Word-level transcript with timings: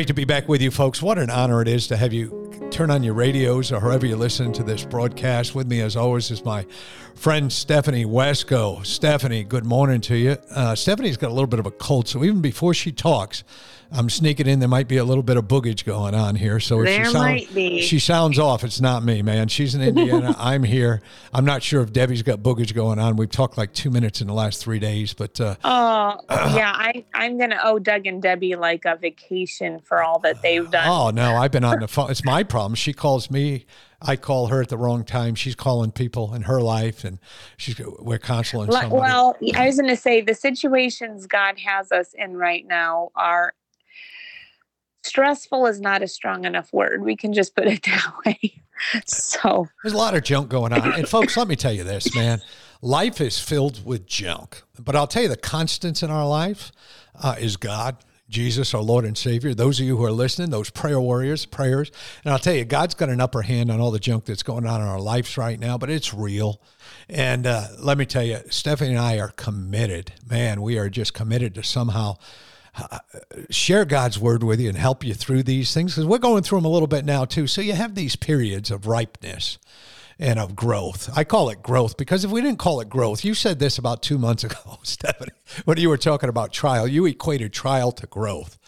Great 0.00 0.06
to 0.06 0.14
be 0.14 0.24
back 0.24 0.48
with 0.48 0.62
you, 0.62 0.70
folks. 0.70 1.02
What 1.02 1.18
an 1.18 1.28
honor 1.28 1.60
it 1.60 1.68
is 1.68 1.86
to 1.88 1.96
have 1.98 2.14
you 2.14 2.39
turn 2.80 2.90
on 2.90 3.02
your 3.02 3.12
radios 3.12 3.70
or 3.70 3.78
however 3.78 4.06
you 4.06 4.16
listen 4.16 4.54
to 4.54 4.62
this 4.62 4.84
broadcast. 4.84 5.54
With 5.54 5.66
me, 5.66 5.82
as 5.82 5.96
always, 5.96 6.30
is 6.30 6.42
my 6.46 6.64
friend 7.14 7.52
Stephanie 7.52 8.06
Wesco. 8.06 8.86
Stephanie, 8.86 9.44
good 9.44 9.66
morning 9.66 10.00
to 10.00 10.16
you. 10.16 10.38
Uh, 10.50 10.74
Stephanie's 10.74 11.18
got 11.18 11.28
a 11.28 11.34
little 11.34 11.46
bit 11.46 11.58
of 11.58 11.66
a 11.66 11.70
cold, 11.70 12.08
so 12.08 12.24
even 12.24 12.40
before 12.40 12.72
she 12.72 12.90
talks, 12.90 13.44
I'm 13.92 14.08
sneaking 14.08 14.46
in. 14.46 14.60
There 14.60 14.68
might 14.68 14.86
be 14.86 14.98
a 14.98 15.04
little 15.04 15.22
bit 15.22 15.36
of 15.36 15.46
boogage 15.46 15.84
going 15.84 16.14
on 16.14 16.36
here. 16.36 16.60
So 16.60 16.82
there 16.82 17.04
she, 17.04 17.12
might 17.12 17.52
be. 17.52 17.82
she 17.82 17.98
sounds 17.98 18.38
off, 18.38 18.62
it's 18.62 18.80
not 18.80 19.02
me, 19.02 19.20
man. 19.20 19.48
She's 19.48 19.74
in 19.74 19.82
Indiana. 19.82 20.34
I'm 20.38 20.62
here. 20.62 21.02
I'm 21.34 21.44
not 21.44 21.62
sure 21.62 21.82
if 21.82 21.92
Debbie's 21.92 22.22
got 22.22 22.38
boogage 22.38 22.72
going 22.72 22.98
on. 22.98 23.16
We've 23.16 23.30
talked 23.30 23.58
like 23.58 23.72
two 23.72 23.90
minutes 23.90 24.20
in 24.20 24.28
the 24.28 24.32
last 24.32 24.62
three 24.62 24.78
days, 24.78 25.12
but 25.12 25.40
uh, 25.40 25.56
oh 25.64 26.20
yeah, 26.30 26.72
I 26.74 27.04
I'm 27.14 27.36
gonna 27.36 27.58
owe 27.62 27.78
Doug 27.78 28.06
and 28.06 28.22
Debbie 28.22 28.54
like 28.54 28.84
a 28.84 28.96
vacation 28.96 29.80
for 29.80 30.02
all 30.02 30.20
that 30.20 30.40
they've 30.40 30.70
done. 30.70 30.88
Oh 30.88 31.10
no, 31.10 31.34
I've 31.34 31.50
been 31.50 31.64
on 31.64 31.80
the 31.80 31.88
phone. 31.88 32.10
It's 32.10 32.24
my 32.24 32.44
problem. 32.44 32.69
She 32.74 32.92
calls 32.92 33.30
me. 33.30 33.66
I 34.02 34.16
call 34.16 34.46
her 34.46 34.62
at 34.62 34.68
the 34.68 34.78
wrong 34.78 35.04
time. 35.04 35.34
She's 35.34 35.54
calling 35.54 35.92
people 35.92 36.34
in 36.34 36.42
her 36.42 36.60
life, 36.60 37.04
and 37.04 37.18
she's 37.56 37.78
we're 37.98 38.18
counseling 38.18 38.70
somebody. 38.70 39.00
Well, 39.00 39.36
I 39.54 39.66
was 39.66 39.76
going 39.76 39.90
to 39.90 39.96
say 39.96 40.20
the 40.20 40.34
situations 40.34 41.26
God 41.26 41.58
has 41.58 41.92
us 41.92 42.14
in 42.14 42.36
right 42.36 42.66
now 42.66 43.10
are 43.14 43.54
stressful 45.02 45.66
is 45.66 45.80
not 45.80 46.02
a 46.02 46.08
strong 46.08 46.44
enough 46.44 46.72
word. 46.72 47.02
We 47.02 47.16
can 47.16 47.32
just 47.32 47.54
put 47.54 47.66
it 47.66 47.82
that 47.84 48.12
way. 48.24 48.62
so 49.04 49.68
there's 49.82 49.92
a 49.92 49.98
lot 49.98 50.14
of 50.14 50.22
junk 50.22 50.48
going 50.48 50.72
on. 50.72 50.94
And 50.94 51.08
folks, 51.08 51.36
let 51.36 51.48
me 51.48 51.56
tell 51.56 51.72
you 51.72 51.84
this, 51.84 52.14
man. 52.14 52.40
Life 52.82 53.20
is 53.20 53.38
filled 53.38 53.84
with 53.84 54.06
junk. 54.06 54.62
But 54.78 54.96
I'll 54.96 55.06
tell 55.06 55.22
you 55.22 55.28
the 55.28 55.36
constants 55.36 56.02
in 56.02 56.10
our 56.10 56.26
life 56.26 56.72
uh, 57.22 57.36
is 57.38 57.56
God, 57.56 57.96
Jesus, 58.30 58.72
our 58.72 58.80
Lord 58.80 59.04
and 59.04 59.18
Savior. 59.18 59.52
Those 59.52 59.80
of 59.80 59.86
you 59.86 59.96
who 59.96 60.04
are 60.04 60.12
listening, 60.12 60.50
those 60.50 60.70
prayer 60.70 61.00
warriors, 61.00 61.44
prayers. 61.44 61.90
And 62.24 62.32
I'll 62.32 62.38
tell 62.38 62.54
you, 62.54 62.64
God's 62.64 62.94
got 62.94 63.08
an 63.08 63.20
upper 63.20 63.42
hand 63.42 63.70
on 63.70 63.80
all 63.80 63.90
the 63.90 63.98
junk 63.98 64.24
that's 64.24 64.42
going 64.42 64.66
on 64.66 64.80
in 64.80 64.86
our 64.86 65.00
lives 65.00 65.36
right 65.36 65.58
now, 65.58 65.76
but 65.76 65.90
it's 65.90 66.14
real. 66.14 66.62
And 67.08 67.46
uh, 67.46 67.66
let 67.78 67.98
me 67.98 68.06
tell 68.06 68.22
you, 68.22 68.38
Stephanie 68.48 68.90
and 68.90 68.98
I 68.98 69.18
are 69.18 69.30
committed. 69.30 70.12
Man, 70.28 70.62
we 70.62 70.78
are 70.78 70.88
just 70.88 71.12
committed 71.12 71.54
to 71.56 71.62
somehow 71.62 72.16
share 73.50 73.84
God's 73.84 74.18
word 74.18 74.42
with 74.42 74.60
you 74.60 74.68
and 74.68 74.78
help 74.78 75.04
you 75.04 75.14
through 75.14 75.42
these 75.42 75.74
things 75.74 75.94
because 75.94 76.06
we're 76.06 76.18
going 76.18 76.42
through 76.42 76.58
them 76.58 76.66
a 76.66 76.70
little 76.70 76.88
bit 76.88 77.04
now 77.04 77.24
too. 77.24 77.46
So 77.46 77.60
you 77.60 77.72
have 77.72 77.94
these 77.94 78.16
periods 78.16 78.70
of 78.70 78.86
ripeness 78.86 79.58
and 80.20 80.38
of 80.38 80.54
growth. 80.54 81.10
I 81.16 81.24
call 81.24 81.48
it 81.48 81.62
growth 81.62 81.96
because 81.96 82.24
if 82.24 82.30
we 82.30 82.42
didn't 82.42 82.58
call 82.58 82.80
it 82.80 82.90
growth, 82.90 83.24
you 83.24 83.32
said 83.34 83.58
this 83.58 83.78
about 83.78 84.02
two 84.02 84.18
months 84.18 84.44
ago, 84.44 84.78
Stephanie, 84.82 85.32
when 85.64 85.78
you 85.78 85.88
were 85.88 85.96
talking 85.96 86.28
about 86.28 86.52
trial, 86.52 86.86
you 86.86 87.06
equated 87.06 87.52
trial 87.52 87.90
to 87.92 88.06
growth. 88.06 88.58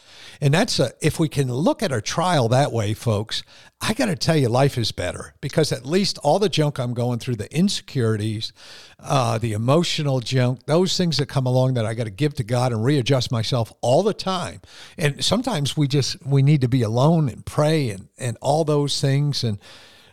And 0.40 0.52
that's 0.52 0.80
a, 0.80 0.92
if 1.00 1.20
we 1.20 1.28
can 1.28 1.52
look 1.52 1.82
at 1.82 1.92
our 1.92 2.00
trial 2.00 2.48
that 2.48 2.72
way, 2.72 2.94
folks, 2.94 3.44
I 3.80 3.94
got 3.94 4.06
to 4.06 4.16
tell 4.16 4.36
you, 4.36 4.48
life 4.48 4.76
is 4.76 4.90
better 4.90 5.34
because 5.40 5.72
at 5.72 5.86
least 5.86 6.18
all 6.18 6.38
the 6.38 6.48
junk 6.48 6.80
I'm 6.80 6.94
going 6.94 7.20
through, 7.20 7.36
the 7.36 7.54
insecurities, 7.54 8.52
uh, 8.98 9.38
the 9.38 9.52
emotional 9.52 10.20
junk, 10.20 10.64
those 10.66 10.96
things 10.96 11.18
that 11.18 11.26
come 11.26 11.46
along 11.46 11.74
that 11.74 11.86
I 11.86 11.94
got 11.94 12.04
to 12.04 12.10
give 12.10 12.34
to 12.34 12.44
God 12.44 12.72
and 12.72 12.84
readjust 12.84 13.30
myself 13.30 13.72
all 13.82 14.02
the 14.02 14.14
time. 14.14 14.60
And 14.98 15.24
sometimes 15.24 15.76
we 15.76 15.86
just, 15.86 16.24
we 16.26 16.42
need 16.42 16.62
to 16.62 16.68
be 16.68 16.82
alone 16.82 17.28
and 17.28 17.44
pray 17.44 17.90
and, 17.90 18.08
and 18.18 18.36
all 18.40 18.64
those 18.64 19.00
things. 19.00 19.44
And, 19.44 19.58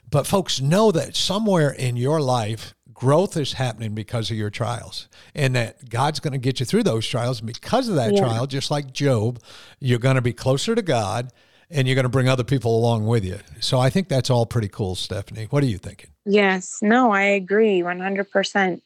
but 0.09 0.25
folks, 0.27 0.61
know 0.61 0.91
that 0.91 1.15
somewhere 1.15 1.69
in 1.71 1.95
your 1.95 2.21
life, 2.21 2.73
growth 2.93 3.37
is 3.37 3.53
happening 3.53 3.95
because 3.95 4.29
of 4.29 4.37
your 4.37 4.49
trials 4.49 5.07
and 5.33 5.55
that 5.55 5.89
God's 5.89 6.19
going 6.19 6.33
to 6.33 6.39
get 6.39 6.59
you 6.59 6.65
through 6.65 6.83
those 6.83 7.07
trials. 7.07 7.39
And 7.39 7.47
because 7.47 7.87
of 7.87 7.95
that 7.95 8.13
yeah. 8.13 8.19
trial, 8.19 8.45
just 8.45 8.69
like 8.69 8.91
Job, 8.91 9.39
you're 9.79 9.99
going 9.99 10.15
to 10.15 10.21
be 10.21 10.33
closer 10.33 10.75
to 10.75 10.81
God 10.81 11.31
and 11.69 11.87
you're 11.87 11.95
going 11.95 12.03
to 12.03 12.09
bring 12.09 12.27
other 12.27 12.43
people 12.43 12.77
along 12.77 13.05
with 13.05 13.23
you. 13.23 13.39
So 13.61 13.79
I 13.79 13.89
think 13.89 14.09
that's 14.09 14.29
all 14.29 14.45
pretty 14.45 14.67
cool, 14.67 14.95
Stephanie. 14.95 15.47
What 15.49 15.63
are 15.63 15.67
you 15.67 15.77
thinking? 15.77 16.09
Yes. 16.25 16.79
No, 16.81 17.11
I 17.11 17.21
agree 17.21 17.79
100%. 17.81 18.81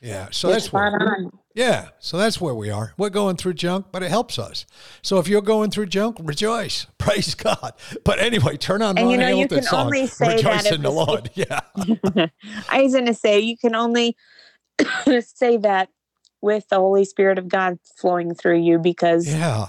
Yeah. 0.00 0.28
So 0.30 0.48
that's 0.48 0.72
where, 0.72 1.30
yeah. 1.54 1.88
So 1.98 2.16
that's 2.16 2.40
where 2.40 2.54
we 2.54 2.70
are. 2.70 2.94
We're 2.96 3.10
going 3.10 3.36
through 3.36 3.54
junk, 3.54 3.86
but 3.92 4.02
it 4.02 4.10
helps 4.10 4.38
us. 4.38 4.66
So 5.02 5.18
if 5.18 5.28
you're 5.28 5.42
going 5.42 5.70
through 5.70 5.86
junk, 5.86 6.16
rejoice. 6.20 6.86
Praise 6.98 7.34
God. 7.34 7.72
But 8.04 8.18
anyway, 8.18 8.56
turn 8.56 8.82
on 8.82 8.96
and 8.98 9.06
Ron 9.06 9.10
you 9.10 9.18
know, 9.18 9.26
Hamilton 9.26 9.56
you 9.58 9.60
can 9.62 9.68
song. 9.68 9.86
only 9.86 10.06
say 10.06 10.36
rejoice 10.36 10.64
that 10.64 10.74
in 10.74 10.82
the 10.82 10.90
Lord. 10.90 11.30
Yeah. 11.34 11.60
I 12.68 12.82
was 12.82 12.92
going 12.92 13.06
to 13.06 13.14
say, 13.14 13.40
you 13.40 13.56
can 13.56 13.74
only 13.74 14.16
say 15.20 15.56
that 15.58 15.88
with 16.40 16.68
the 16.68 16.76
Holy 16.76 17.04
Spirit 17.04 17.38
of 17.38 17.48
God 17.48 17.78
flowing 17.96 18.34
through 18.34 18.58
you 18.58 18.78
because 18.78 19.28
yeah, 19.28 19.68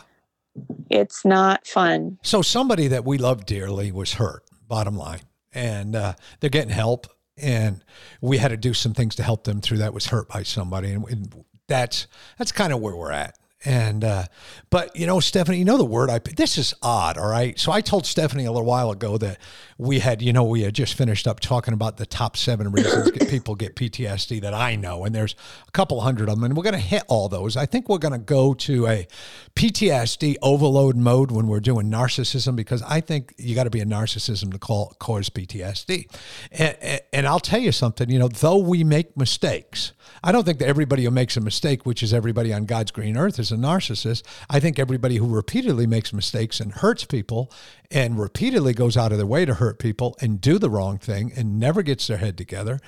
it's 0.90 1.24
not 1.24 1.66
fun. 1.68 2.18
So 2.24 2.42
somebody 2.42 2.88
that 2.88 3.06
we 3.06 3.18
love 3.18 3.46
dearly 3.46 3.92
was 3.92 4.14
hurt, 4.14 4.44
bottom 4.68 4.96
line. 4.96 5.22
And 5.54 5.96
uh, 5.96 6.14
they're 6.40 6.50
getting 6.50 6.74
help 6.74 7.08
and 7.38 7.84
we 8.22 8.38
had 8.38 8.50
to 8.50 8.58
do 8.58 8.74
some 8.74 8.94
things 8.94 9.16
to 9.16 9.24
help 9.24 9.44
them 9.44 9.62
through 9.62 9.78
that 9.80 9.94
was 9.94 10.08
hurt 10.08 10.28
by 10.28 10.44
somebody 10.44 10.92
and, 10.92 11.08
and 11.10 11.46
that's 11.74 12.08
that's 12.38 12.52
kind 12.52 12.72
of 12.72 12.80
where 12.80 12.96
we're 12.96 13.12
at 13.12 13.38
and 13.66 14.04
uh, 14.04 14.26
but 14.70 14.96
you 14.96 15.08
know, 15.08 15.20
Stephanie, 15.20 15.58
you 15.58 15.66
know 15.66 15.78
the 15.78 15.86
word 15.86 16.10
I 16.10 16.20
this 16.20 16.58
is 16.58 16.74
odd, 16.82 17.18
all 17.18 17.30
right. 17.30 17.58
So 17.60 17.72
I 17.72 17.82
told 17.82 18.06
Stephanie 18.06 18.46
a 18.46 18.52
little 18.52 18.68
while 18.68 18.92
ago 18.92 19.18
that 19.18 19.40
we 19.78 20.00
had, 20.00 20.22
you 20.22 20.34
know, 20.34 20.44
we 20.44 20.62
had 20.62 20.74
just 20.74 20.94
finished 20.94 21.28
up 21.28 21.40
talking 21.40 21.74
about 21.74 21.98
the 21.98 22.06
top 22.06 22.38
seven 22.38 22.72
reasons 22.72 23.12
people 23.30 23.56
get 23.56 23.76
PTSD 23.76 24.42
that 24.42 24.54
I 24.54 24.76
know, 24.76 25.06
and 25.06 25.14
there's 25.16 25.36
a 25.68 25.72
couple 25.72 26.02
hundred 26.02 26.30
of 26.30 26.36
them, 26.36 26.44
and 26.44 26.56
we're 26.56 26.64
to 26.74 26.80
hit 26.80 27.04
all 27.08 27.30
those. 27.30 27.58
I 27.58 27.66
think 27.66 27.90
we're 27.90 27.98
to 28.14 28.20
go 28.20 28.54
to 28.54 28.88
a 28.88 29.08
PTSD 29.56 30.36
overload 30.42 30.96
mode 30.96 31.32
when 31.32 31.48
we're 31.48 31.60
doing 31.60 31.90
narcissism 31.90 32.56
because 32.56 32.82
I 32.84 33.02
think 33.02 33.34
you 33.38 33.56
got 33.56 33.64
to 33.64 33.70
be 33.70 33.80
a 33.80 33.86
narcissism 33.86 34.52
to 34.52 34.60
call 34.60 34.96
cause 35.00 35.30
PTSD. 35.30 36.08
And, 36.52 37.02
and 37.12 37.28
I'll 37.28 37.40
tell 37.40 37.60
you 37.60 37.72
something, 37.72 38.10
you 38.10 38.20
know, 38.20 38.28
though 38.28 38.58
we 38.58 38.84
make 38.84 39.16
mistakes, 39.16 39.94
I 40.24 40.32
don't 40.32 40.44
think 40.44 40.60
that 40.60 40.68
everybody 40.68 41.04
who 41.04 41.12
makes 41.12 41.38
a 41.38 41.42
mistake, 41.42 41.86
which 41.86 42.04
is 42.04 42.14
everybody 42.14 42.54
on 42.54 42.66
God's 42.66 42.92
green 42.92 43.18
earth, 43.18 43.40
is 43.40 43.52
a 43.54 43.58
narcissist. 43.58 44.24
I 44.50 44.60
think 44.60 44.80
everybody 44.80 45.18
who 45.18 45.28
repeatedly 45.28 45.88
makes 45.88 46.12
mistakes 46.12 46.60
and 46.60 46.72
hurts 46.72 47.06
people 47.06 47.52
and 47.92 48.20
repeatedly 48.20 48.74
goes 48.74 48.98
out 48.98 49.12
of 49.12 49.18
their 49.18 49.28
way 49.28 49.46
to 49.46 49.54
hurt 49.56 49.80
people 49.80 50.16
and 50.22 50.42
do 50.42 50.60
the 50.60 50.70
wrong 50.70 50.98
thing 50.98 51.32
and 51.36 51.60
never 51.60 51.82
gets 51.82 52.08
their 52.08 52.18
head 52.18 52.38
together. 52.38 52.80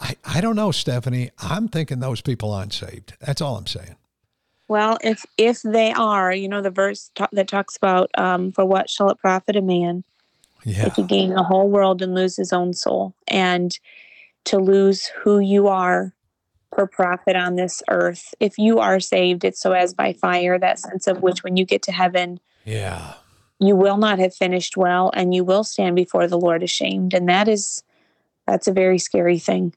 I, 0.00 0.16
I 0.24 0.40
don't 0.40 0.56
know, 0.56 0.70
Stephanie. 0.70 1.30
I'm 1.38 1.68
thinking 1.68 2.00
those 2.00 2.20
people 2.20 2.52
aren't 2.52 2.72
saved. 2.72 3.14
That's 3.20 3.40
all 3.40 3.56
I'm 3.56 3.66
saying. 3.66 3.96
Well, 4.68 4.98
if 5.02 5.26
if 5.36 5.62
they 5.62 5.92
are, 5.92 6.32
you 6.32 6.48
know, 6.48 6.62
the 6.62 6.70
verse 6.70 7.10
ta- 7.16 7.28
that 7.32 7.48
talks 7.48 7.76
about 7.76 8.08
um, 8.16 8.52
for 8.52 8.64
what 8.64 8.88
shall 8.88 9.10
it 9.10 9.18
profit 9.18 9.56
a 9.56 9.62
man 9.62 10.04
yeah. 10.64 10.86
if 10.86 10.94
he 10.94 11.02
gain 11.02 11.34
the 11.34 11.42
whole 11.42 11.68
world 11.68 12.02
and 12.02 12.14
lose 12.14 12.36
his 12.36 12.52
own 12.52 12.72
soul, 12.72 13.14
and 13.26 13.78
to 14.44 14.58
lose 14.58 15.06
who 15.22 15.40
you 15.40 15.68
are 15.68 16.14
per 16.72 16.86
profit 16.86 17.36
on 17.36 17.56
this 17.56 17.82
earth. 17.88 18.34
If 18.40 18.58
you 18.58 18.78
are 18.78 19.00
saved, 19.00 19.44
it's 19.44 19.60
so 19.60 19.72
as 19.72 19.94
by 19.94 20.12
fire, 20.12 20.58
that 20.58 20.78
sense 20.78 21.06
of 21.06 21.22
which 21.22 21.42
when 21.42 21.56
you 21.56 21.64
get 21.64 21.82
to 21.82 21.92
heaven, 21.92 22.40
yeah, 22.64 23.14
you 23.58 23.76
will 23.76 23.96
not 23.96 24.18
have 24.18 24.34
finished 24.34 24.76
well 24.76 25.10
and 25.14 25.34
you 25.34 25.44
will 25.44 25.64
stand 25.64 25.96
before 25.96 26.26
the 26.26 26.38
Lord 26.38 26.62
ashamed. 26.62 27.14
And 27.14 27.28
that 27.28 27.48
is 27.48 27.82
that's 28.46 28.66
a 28.66 28.72
very 28.72 28.98
scary 28.98 29.38
thing. 29.38 29.74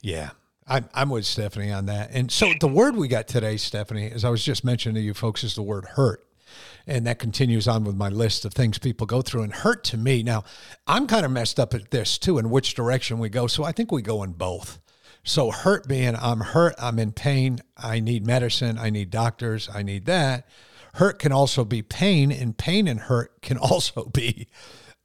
Yeah. 0.00 0.30
I'm, 0.68 0.88
I'm 0.92 1.08
with 1.08 1.24
Stephanie 1.24 1.72
on 1.72 1.86
that. 1.86 2.10
And 2.12 2.30
so 2.30 2.52
the 2.60 2.68
word 2.68 2.94
we 2.94 3.08
got 3.08 3.26
today, 3.26 3.56
Stephanie, 3.56 4.10
as 4.10 4.24
I 4.24 4.28
was 4.28 4.44
just 4.44 4.64
mentioning 4.64 4.96
to 4.96 5.00
you 5.00 5.14
folks, 5.14 5.42
is 5.42 5.54
the 5.54 5.62
word 5.62 5.86
hurt. 5.86 6.24
And 6.86 7.06
that 7.06 7.18
continues 7.18 7.68
on 7.68 7.84
with 7.84 7.96
my 7.96 8.08
list 8.08 8.44
of 8.44 8.52
things 8.52 8.78
people 8.78 9.06
go 9.06 9.22
through. 9.22 9.42
And 9.42 9.52
hurt 9.52 9.84
to 9.84 9.96
me, 9.96 10.22
now, 10.22 10.44
I'm 10.86 11.06
kind 11.06 11.24
of 11.24 11.30
messed 11.30 11.58
up 11.58 11.74
at 11.74 11.90
this 11.90 12.18
too, 12.18 12.38
in 12.38 12.50
which 12.50 12.74
direction 12.74 13.18
we 13.18 13.28
go. 13.28 13.46
So 13.46 13.64
I 13.64 13.72
think 13.72 13.92
we 13.92 14.02
go 14.02 14.22
in 14.22 14.32
both. 14.32 14.78
So 15.24 15.50
hurt 15.50 15.86
being 15.88 16.16
I'm 16.16 16.40
hurt, 16.40 16.74
I'm 16.78 16.98
in 16.98 17.12
pain, 17.12 17.60
I 17.76 18.00
need 18.00 18.26
medicine, 18.26 18.78
I 18.78 18.90
need 18.90 19.10
doctors, 19.10 19.68
I 19.72 19.82
need 19.82 20.06
that. 20.06 20.46
Hurt 20.94 21.18
can 21.18 21.32
also 21.32 21.64
be 21.64 21.82
pain, 21.82 22.32
and 22.32 22.56
pain 22.56 22.88
and 22.88 23.00
hurt 23.00 23.42
can 23.42 23.58
also 23.58 24.06
be 24.06 24.48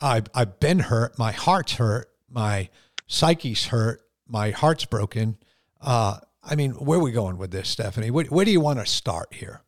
I've, 0.04 0.27
I've 0.36 0.60
been 0.60 0.80
hurt. 0.80 1.18
My 1.18 1.31
heart's 1.31 1.74
hurt. 1.74 2.12
My 2.30 2.69
psyche's 3.07 3.68
hurt. 3.68 4.01
My 4.27 4.51
heart's 4.51 4.83
broken. 4.86 5.38
Uh, 5.80 6.18
I 6.44 6.56
mean, 6.56 6.71
where 6.71 7.00
are 7.00 7.01
we 7.01 7.13
going 7.13 7.38
with 7.38 7.51
this, 7.51 7.69
Stephanie? 7.69 8.12
Where, 8.12 8.25
where 8.25 8.44
do 8.44 8.51
you 8.51 8.59
want 8.59 8.80
to 8.80 8.86
start 8.86 9.33
here? 9.33 9.62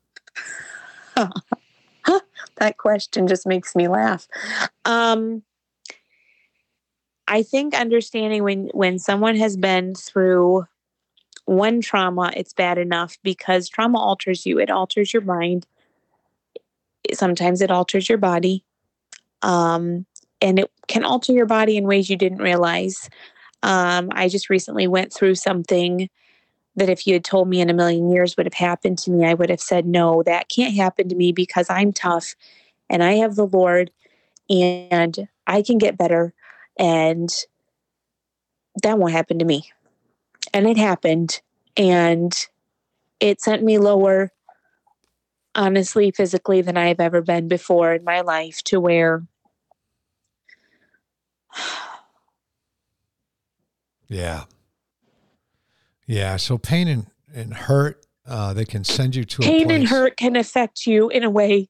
that 1.16 2.78
question 2.78 3.28
just 3.28 3.48
makes 3.48 3.76
me 3.76 3.88
laugh. 3.88 4.28
Um, 4.84 5.44
I 7.28 7.44
think 7.44 7.74
understanding 7.74 8.44
when 8.44 8.70
when 8.74 9.00
someone 9.00 9.36
has 9.36 9.58
been 9.58 9.96
through 9.96 10.66
one 11.46 11.82
trauma, 11.82 12.32
it's 12.36 12.54
bad 12.54 12.78
enough 12.78 13.18
because 13.24 13.70
trauma 13.70 14.00
alters 14.00 14.46
you. 14.46 14.60
It 14.60 14.70
alters 14.70 15.14
your 15.14 15.24
mind. 15.24 15.66
Sometimes 17.14 17.62
it 17.62 17.72
alters 17.72 18.10
your 18.10 18.18
body. 18.18 18.64
Um, 19.42 20.06
and 20.42 20.60
it 20.60 20.72
can 20.88 21.04
alter 21.04 21.34
your 21.34 21.46
body 21.46 21.78
in 21.78 21.86
ways 21.86 22.10
you 22.10 22.18
didn't 22.18 22.40
realize. 22.40 23.10
Um, 23.64 24.10
I 24.12 24.28
just 24.28 24.50
recently 24.50 24.88
went 24.88 25.14
through 25.14 25.36
something 25.36 26.10
that 26.76 26.90
if 26.90 27.08
you 27.08 27.14
had 27.14 27.24
told 27.24 27.48
me 27.48 27.62
in 27.62 27.70
a 27.70 27.74
million 27.74 28.12
years 28.12 28.36
would 28.36 28.46
have 28.46 28.54
happened 28.54 28.98
to 29.00 29.12
me, 29.12 29.26
I 29.26 29.34
would 29.34 29.50
have 29.50 29.62
said, 29.62 29.86
no, 29.86 30.24
that 30.24 30.50
can't 30.50 30.76
happen 30.76 31.10
to 31.10 31.16
me 31.16 31.32
because 31.32 31.68
I'm 31.70 31.94
tough 31.94 32.36
and 32.90 33.04
I 33.04 33.14
have 33.14 33.36
the 33.36 33.48
Lord 33.48 33.92
and 34.50 35.28
I 35.48 35.62
can 35.62 35.78
get 35.78 35.98
better. 35.98 36.34
And 36.78 37.30
that 38.84 38.98
won't 39.00 39.14
happen 39.14 39.40
to 39.40 39.46
me. 39.46 39.72
And 40.54 40.68
it 40.68 40.78
happened. 40.78 41.42
And 41.78 42.34
it 43.20 43.42
sent 43.42 43.64
me 43.64 43.78
lower, 43.78 44.32
honestly, 45.54 46.12
physically, 46.12 46.62
than 46.62 46.78
I've 46.78 47.00
ever 47.00 47.22
been 47.22 47.48
before 47.48 47.94
in 47.94 48.04
my 48.04 48.22
life 48.22 48.62
to 48.66 48.80
where. 48.80 49.24
yeah. 54.08 54.44
Yeah. 56.08 56.38
So 56.38 56.58
pain 56.58 56.88
and, 56.88 57.08
and 57.34 57.54
hurt, 57.54 58.06
uh, 58.28 58.54
they 58.54 58.66
can 58.66 58.84
send 58.84 59.16
you 59.16 59.24
to 59.24 59.44
a 59.44 59.46
pain 59.46 59.72
and 59.72 59.88
hurt 59.88 60.18
can 60.18 60.36
affect 60.36 60.86
you 60.88 61.10
in 61.10 61.24
a 61.24 61.30
way 61.30 61.70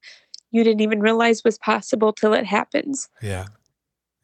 you 0.51 0.63
didn't 0.63 0.81
even 0.81 1.01
realize 1.01 1.43
was 1.43 1.57
possible 1.57 2.13
till 2.13 2.33
it 2.33 2.45
happens. 2.45 3.09
Yeah. 3.21 3.47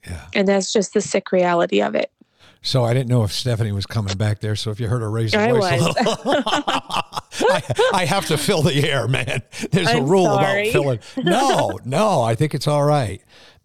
Yeah. 0.05 0.25
And 0.33 0.47
that's 0.47 0.73
just 0.73 0.93
the 0.93 1.01
sick 1.01 1.31
reality 1.31 1.81
of 1.81 1.95
it. 1.95 2.11
So 2.63 2.83
I 2.83 2.93
didn't 2.93 3.09
know 3.09 3.23
if 3.23 3.31
Stephanie 3.31 3.71
was 3.71 3.87
coming 3.87 4.15
back 4.17 4.39
there. 4.39 4.55
So 4.55 4.69
if 4.69 4.79
you 4.79 4.87
heard 4.87 5.01
her 5.01 5.09
raise 5.09 5.33
her 5.33 5.39
I 5.39 5.51
voice 5.51 5.81
was. 5.81 5.95
a 5.97 6.27
little, 6.27 6.43
I, 6.45 7.89
I, 7.93 8.05
have 8.05 8.27
to 8.27 8.37
fill 8.37 8.61
the 8.61 8.87
air, 8.87 9.07
man. 9.07 9.41
There's 9.71 9.87
I'm 9.87 10.03
a 10.03 10.05
rule 10.05 10.25
sorry. 10.25 10.69
about 10.69 10.71
filling. 10.71 10.99
No, 11.17 11.79
no, 11.85 12.21
I 12.21 12.35
think 12.35 12.53
it's 12.53 12.67
all 12.67 12.83
right. 12.83 13.21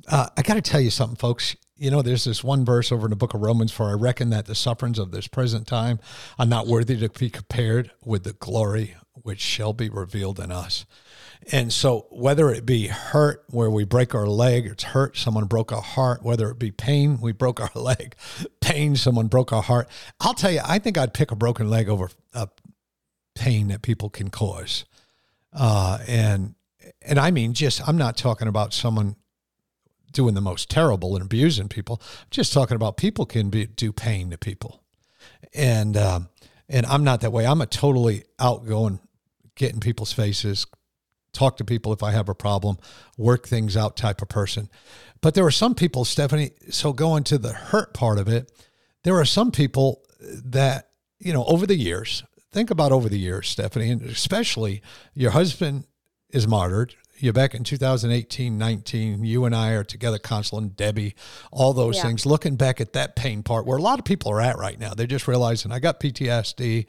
Uh, 0.09 0.29
I 0.37 0.43
got 0.43 0.55
to 0.55 0.62
tell 0.62 0.81
you 0.81 0.91
something, 0.91 1.17
folks. 1.17 1.56
You 1.77 1.91
know, 1.91 2.00
there's 2.00 2.25
this 2.25 2.43
one 2.43 2.65
verse 2.65 2.91
over 2.91 3.06
in 3.06 3.11
the 3.11 3.17
book 3.17 3.35
of 3.35 3.43
Romans 3.43 3.71
for 3.71 3.91
I 3.91 3.93
reckon 3.93 4.31
that 4.31 4.47
the 4.47 4.55
sufferings 4.55 4.99
of 4.99 5.11
this 5.11 5.29
present 5.29 5.67
time 5.67 5.99
are 6.39 6.47
not 6.47 6.67
worthy 6.67 6.97
to 6.97 7.11
be 7.11 7.29
compared 7.29 7.91
with 8.03 8.25
the 8.25 8.32
glory 8.32 8.94
which 9.12 9.41
shall 9.41 9.75
be 9.75 9.91
revealed 9.91 10.41
in 10.41 10.50
us. 10.50 10.87
And 11.53 11.73
so, 11.73 12.06
whether 12.11 12.50
it 12.50 12.67
be 12.67 12.88
hurt 12.88 13.44
where 13.50 13.71
we 13.71 13.85
break 13.85 14.15
our 14.15 14.27
leg, 14.27 14.67
it's 14.67 14.83
hurt, 14.83 15.17
someone 15.17 15.44
broke 15.44 15.73
our 15.73 15.83
heart, 15.83 16.23
whether 16.23 16.50
it 16.50 16.59
be 16.59 16.71
pain, 16.71 17.21
we 17.21 17.33
broke 17.33 17.61
our 17.61 17.71
leg, 17.81 18.17
pain, 18.61 18.97
someone 18.97 19.27
broke 19.29 19.53
our 19.53 19.62
heart. 19.62 19.88
I'll 20.21 20.35
tell 20.35 20.50
you, 20.50 20.61
I 20.65 20.79
think 20.79 20.99
I'd 20.99 21.15
pick 21.15 21.31
a 21.31 21.37
broken 21.37 21.71
leg 21.71 21.88
over 21.88 22.11
a 22.35 22.49
pain 23.35 23.69
that 23.69 23.83
people 23.83 24.11
can 24.11 24.31
cause. 24.31 24.85
Uh, 25.53 25.99
and 26.09 26.55
and 27.03 27.19
I 27.19 27.31
mean, 27.31 27.55
just 27.55 27.87
I'm 27.87 27.97
not 27.97 28.17
talking 28.17 28.49
about 28.49 28.73
someone 28.73 29.17
doing 30.12 30.35
the 30.35 30.41
most 30.41 30.71
terrible 30.71 31.15
and 31.15 31.25
abusing 31.25 31.69
people. 31.69 32.00
I'm 32.03 32.29
just 32.31 32.53
talking 32.53 32.75
about 32.75 32.97
people 32.97 33.27
can 33.27 33.50
be, 33.50 33.67
do 33.67 33.93
pain 33.93 34.31
to 34.31 34.39
people, 34.39 34.82
and 35.55 35.97
um, 35.97 36.29
and 36.69 36.87
I'm 36.87 37.05
not 37.05 37.21
that 37.21 37.32
way. 37.32 37.47
I'm 37.47 37.61
a 37.61 37.67
totally 37.67 38.25
outgoing, 38.39 39.00
get 39.55 39.73
in 39.73 39.81
people's 39.81 40.12
faces, 40.12 40.67
talk 41.37 41.56
to 41.59 41.65
people 41.65 41.93
if 41.93 42.03
I 42.03 42.11
have 42.12 42.29
a 42.29 42.35
problem, 42.35 42.79
work 43.17 43.47
things 43.47 43.77
out 43.77 43.97
type 43.97 44.23
of 44.23 44.29
person. 44.29 44.69
But 45.21 45.35
there 45.35 45.47
are 45.47 45.50
some 45.50 45.75
people, 45.75 46.05
Stephanie, 46.05 46.50
so 46.71 46.93
going 46.93 47.25
to 47.25 47.38
the 47.38 47.53
hurt 47.53 47.94
part 47.94 48.19
of 48.19 48.29
it, 48.29 48.50
there 49.05 49.19
are 49.19 49.25
some 49.25 49.53
people 49.53 50.03
that, 50.21 50.91
you 51.19 51.33
know, 51.33 51.44
over 51.44 51.67
the 51.67 51.77
years, 51.77 52.25
think 52.53 52.71
about 52.71 52.93
over 52.93 53.09
the 53.09 53.19
years, 53.19 53.49
Stephanie, 53.49 53.91
and 53.91 54.03
especially 54.03 54.83
your 55.15 55.31
husband 55.31 55.87
is 56.31 56.46
martyred, 56.46 56.94
You're 57.19 57.32
back 57.32 57.55
in 57.55 57.64
2018, 57.64 58.58
19, 58.58 59.25
you 59.25 59.44
and 59.44 59.55
I 59.55 59.70
are 59.70 59.84
together 59.84 60.19
counseling 60.19 60.70
Debbie, 60.70 61.14
all 61.50 61.73
those 61.73 61.96
yeah. 61.96 62.02
things, 62.02 62.26
looking 62.26 62.56
back 62.56 62.81
at 62.81 62.93
that 62.93 63.17
pain 63.17 63.43
part 63.43 63.64
where 63.64 63.78
a 63.78 63.82
lot 63.82 63.99
of 63.99 64.05
people 64.05 64.31
are 64.32 64.40
at 64.40 64.58
right 64.58 64.78
now. 64.78 64.93
They're 64.93 65.06
just 65.06 65.26
realizing 65.26 65.73
I 65.73 65.78
got 65.78 66.00
PTSD. 66.00 66.87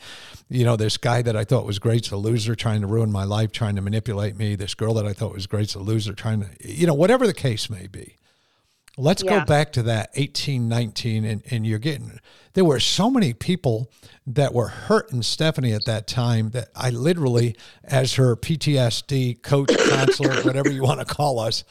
You 0.50 0.66
know, 0.66 0.76
this 0.76 0.98
guy 0.98 1.22
that 1.22 1.38
I 1.38 1.44
thought 1.44 1.66
was 1.66 1.80
great's 1.80 2.12
a 2.12 2.18
loser 2.18 2.56
trying 2.56 2.82
to 2.82 2.88
ruin 2.88 3.12
my 3.12 3.24
life, 3.24 3.52
trying 3.52 3.76
to 3.76 3.82
manipulate 3.82 4.36
me. 4.36 4.56
This 4.56 4.74
girl 4.74 4.94
that 4.96 5.06
I 5.06 5.14
thought 5.14 5.34
was 5.34 5.48
great's 5.48 5.76
a 5.76 5.80
loser 5.80 6.14
trying 6.14 6.42
to, 6.42 6.50
you 6.62 6.88
know, 6.88 6.94
whatever 6.94 7.26
the 7.26 7.34
case 7.34 7.70
may 7.70 7.88
be. 7.88 8.18
Let's 9.00 9.24
yeah. 9.24 9.40
go 9.40 9.46
back 9.46 9.74
to 9.74 9.84
that 9.84 10.10
18, 10.16 10.68
19, 10.68 11.24
and, 11.24 11.44
and 11.52 11.68
you're 11.68 11.78
getting, 11.78 12.20
there 12.54 12.66
were 12.66 12.80
so 12.80 13.12
many 13.12 13.32
people 13.32 13.92
that 14.26 14.56
were 14.56 14.68
hurting 14.68 15.22
Stephanie 15.22 15.74
at 15.74 15.86
that 15.86 16.08
time 16.08 16.50
that 16.50 16.70
I 16.76 16.90
literally, 16.90 17.56
as 17.84 18.16
her 18.16 18.36
PTSD 18.36 19.44
coach, 19.44 19.70
counselor, 19.90 20.42
whatever 20.42 20.72
you 20.72 20.82
want 20.82 21.00
to 21.00 21.06
call 21.06 21.38
us, 21.38 21.64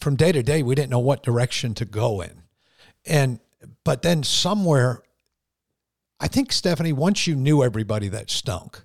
from 0.00 0.16
day 0.16 0.32
to 0.32 0.42
day, 0.42 0.62
we 0.62 0.74
didn't 0.74 0.90
know 0.90 0.98
what 0.98 1.22
direction 1.22 1.74
to 1.74 1.84
go 1.84 2.22
in. 2.22 2.42
And, 3.04 3.40
but 3.84 4.00
then 4.00 4.22
somewhere, 4.22 5.02
I 6.20 6.28
think, 6.28 6.52
Stephanie, 6.52 6.94
once 6.94 7.26
you 7.26 7.36
knew 7.36 7.62
everybody 7.62 8.08
that 8.08 8.30
stunk, 8.30 8.82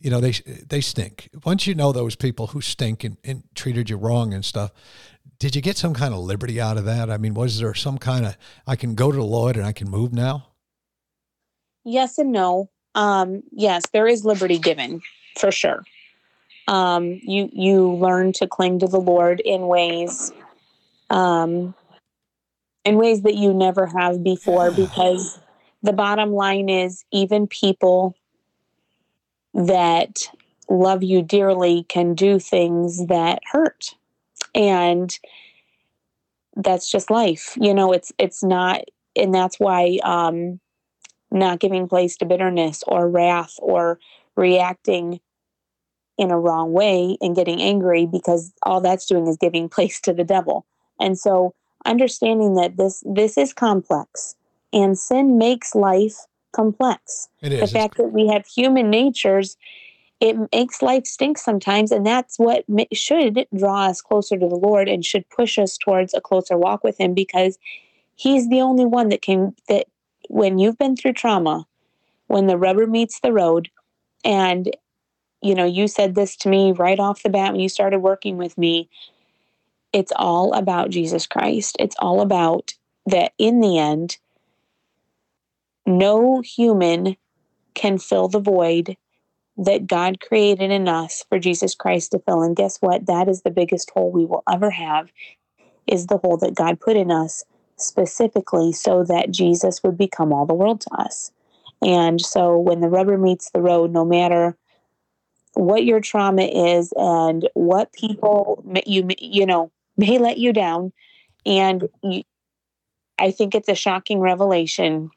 you 0.00 0.10
know, 0.10 0.20
they, 0.20 0.32
they 0.32 0.80
stink. 0.80 1.28
Once 1.44 1.66
you 1.66 1.74
know 1.74 1.92
those 1.92 2.16
people 2.16 2.48
who 2.48 2.60
stink 2.60 3.04
and, 3.04 3.18
and 3.22 3.44
treated 3.54 3.90
you 3.90 3.96
wrong 3.96 4.32
and 4.32 4.44
stuff, 4.44 4.72
did 5.38 5.54
you 5.54 5.62
get 5.62 5.76
some 5.76 5.94
kind 5.94 6.14
of 6.14 6.20
liberty 6.20 6.60
out 6.60 6.78
of 6.78 6.84
that? 6.86 7.10
I 7.10 7.18
mean, 7.18 7.34
was 7.34 7.60
there 7.60 7.74
some 7.74 7.98
kind 7.98 8.26
of 8.26 8.36
I 8.66 8.76
can 8.76 8.94
go 8.94 9.10
to 9.10 9.16
the 9.16 9.24
Lord 9.24 9.56
and 9.56 9.66
I 9.66 9.72
can 9.72 9.88
move 9.88 10.12
now? 10.12 10.48
Yes 11.84 12.18
and 12.18 12.32
no. 12.32 12.70
Um, 12.94 13.42
yes, 13.52 13.84
there 13.92 14.06
is 14.06 14.24
liberty 14.24 14.58
given 14.58 15.00
for 15.38 15.52
sure. 15.52 15.84
Um, 16.66 17.20
you 17.22 17.48
you 17.52 17.92
learn 17.94 18.32
to 18.34 18.46
cling 18.46 18.78
to 18.80 18.86
the 18.86 19.00
Lord 19.00 19.40
in 19.40 19.66
ways, 19.66 20.32
um, 21.08 21.74
in 22.84 22.96
ways 22.96 23.22
that 23.22 23.34
you 23.34 23.52
never 23.54 23.86
have 23.86 24.22
before. 24.22 24.70
Because 24.76 25.38
the 25.82 25.92
bottom 25.92 26.32
line 26.32 26.68
is, 26.68 27.04
even 27.12 27.46
people 27.46 28.14
that 29.54 30.30
love 30.68 31.02
you 31.02 31.22
dearly 31.22 31.84
can 31.88 32.14
do 32.14 32.38
things 32.38 33.06
that 33.06 33.40
hurt. 33.50 33.94
And 34.54 35.16
that's 36.56 36.90
just 36.90 37.10
life 37.10 37.56
you 37.60 37.72
know 37.72 37.92
it's 37.92 38.12
it's 38.18 38.42
not 38.42 38.82
and 39.14 39.32
that's 39.32 39.60
why 39.60 39.98
um 40.02 40.58
not 41.30 41.60
giving 41.60 41.88
place 41.88 42.16
to 42.16 42.24
bitterness 42.24 42.82
or 42.86 43.08
wrath 43.08 43.54
or 43.58 43.98
reacting 44.36 45.20
in 46.18 46.30
a 46.30 46.38
wrong 46.38 46.72
way 46.72 47.16
and 47.20 47.36
getting 47.36 47.62
angry 47.62 48.06
because 48.06 48.52
all 48.62 48.80
that's 48.80 49.06
doing 49.06 49.26
is 49.26 49.36
giving 49.36 49.68
place 49.70 50.00
to 50.00 50.12
the 50.12 50.24
devil. 50.24 50.66
And 51.00 51.18
so 51.18 51.54
understanding 51.86 52.54
that 52.54 52.76
this 52.76 53.02
this 53.06 53.38
is 53.38 53.52
complex 53.52 54.34
and 54.72 54.98
sin 54.98 55.38
makes 55.38 55.74
life 55.74 56.16
complex 56.52 57.28
it 57.40 57.52
is. 57.52 57.60
the 57.60 57.78
fact 57.78 57.96
that 57.96 58.12
we 58.12 58.26
have 58.26 58.46
human 58.46 58.90
natures 58.90 59.56
it 60.20 60.36
makes 60.52 60.82
life 60.82 61.06
stink 61.06 61.38
sometimes 61.38 61.90
and 61.90 62.06
that's 62.06 62.38
what 62.38 62.64
should 62.92 63.46
draw 63.56 63.86
us 63.86 64.00
closer 64.00 64.36
to 64.38 64.48
the 64.48 64.56
lord 64.56 64.88
and 64.88 65.04
should 65.04 65.28
push 65.30 65.58
us 65.58 65.78
towards 65.78 66.14
a 66.14 66.20
closer 66.20 66.56
walk 66.56 66.84
with 66.84 66.98
him 67.00 67.14
because 67.14 67.58
he's 68.16 68.48
the 68.48 68.60
only 68.60 68.84
one 68.84 69.08
that 69.08 69.22
can 69.22 69.54
that 69.68 69.86
when 70.28 70.58
you've 70.58 70.78
been 70.78 70.96
through 70.96 71.12
trauma 71.12 71.66
when 72.26 72.46
the 72.46 72.58
rubber 72.58 72.86
meets 72.86 73.20
the 73.20 73.32
road 73.32 73.70
and 74.24 74.76
you 75.42 75.54
know 75.54 75.64
you 75.64 75.88
said 75.88 76.14
this 76.14 76.36
to 76.36 76.48
me 76.48 76.72
right 76.72 77.00
off 77.00 77.22
the 77.22 77.30
bat 77.30 77.52
when 77.52 77.60
you 77.60 77.68
started 77.68 78.00
working 78.00 78.36
with 78.36 78.56
me 78.58 78.88
it's 79.92 80.12
all 80.16 80.52
about 80.52 80.90
jesus 80.90 81.26
christ 81.26 81.76
it's 81.78 81.96
all 81.98 82.20
about 82.20 82.74
that 83.06 83.32
in 83.38 83.60
the 83.60 83.78
end 83.78 84.18
no 85.86 86.40
human 86.40 87.16
can 87.74 87.98
fill 87.98 88.28
the 88.28 88.40
void 88.40 88.96
that 89.56 89.86
God 89.86 90.20
created 90.20 90.70
in 90.70 90.88
us 90.88 91.24
for 91.28 91.38
Jesus 91.38 91.74
Christ 91.74 92.12
to 92.12 92.18
fill. 92.20 92.42
And 92.42 92.56
guess 92.56 92.78
what? 92.78 93.06
That 93.06 93.28
is 93.28 93.42
the 93.42 93.50
biggest 93.50 93.90
hole 93.90 94.10
we 94.10 94.24
will 94.24 94.42
ever 94.50 94.70
have 94.70 95.12
is 95.86 96.06
the 96.06 96.18
hole 96.18 96.36
that 96.38 96.54
God 96.54 96.80
put 96.80 96.96
in 96.96 97.10
us 97.10 97.44
specifically 97.76 98.72
so 98.72 99.04
that 99.04 99.30
Jesus 99.30 99.82
would 99.82 99.98
become 99.98 100.32
all 100.32 100.46
the 100.46 100.54
world 100.54 100.80
to 100.82 100.90
us. 100.94 101.30
And 101.82 102.20
so 102.20 102.56
when 102.56 102.80
the 102.80 102.88
rubber 102.88 103.18
meets 103.18 103.50
the 103.50 103.62
road, 103.62 103.92
no 103.92 104.04
matter 104.04 104.56
what 105.54 105.84
your 105.84 106.00
trauma 106.00 106.42
is 106.42 106.92
and 106.96 107.48
what 107.54 107.92
people 107.92 108.64
you 108.86 109.08
you 109.18 109.44
know 109.46 109.70
may 109.96 110.18
let 110.18 110.38
you 110.38 110.52
down. 110.52 110.92
And 111.44 111.88
you, 112.02 112.22
I 113.18 113.30
think 113.30 113.54
it's 113.54 113.68
a 113.68 113.74
shocking 113.74 114.20
revelation 114.20 115.10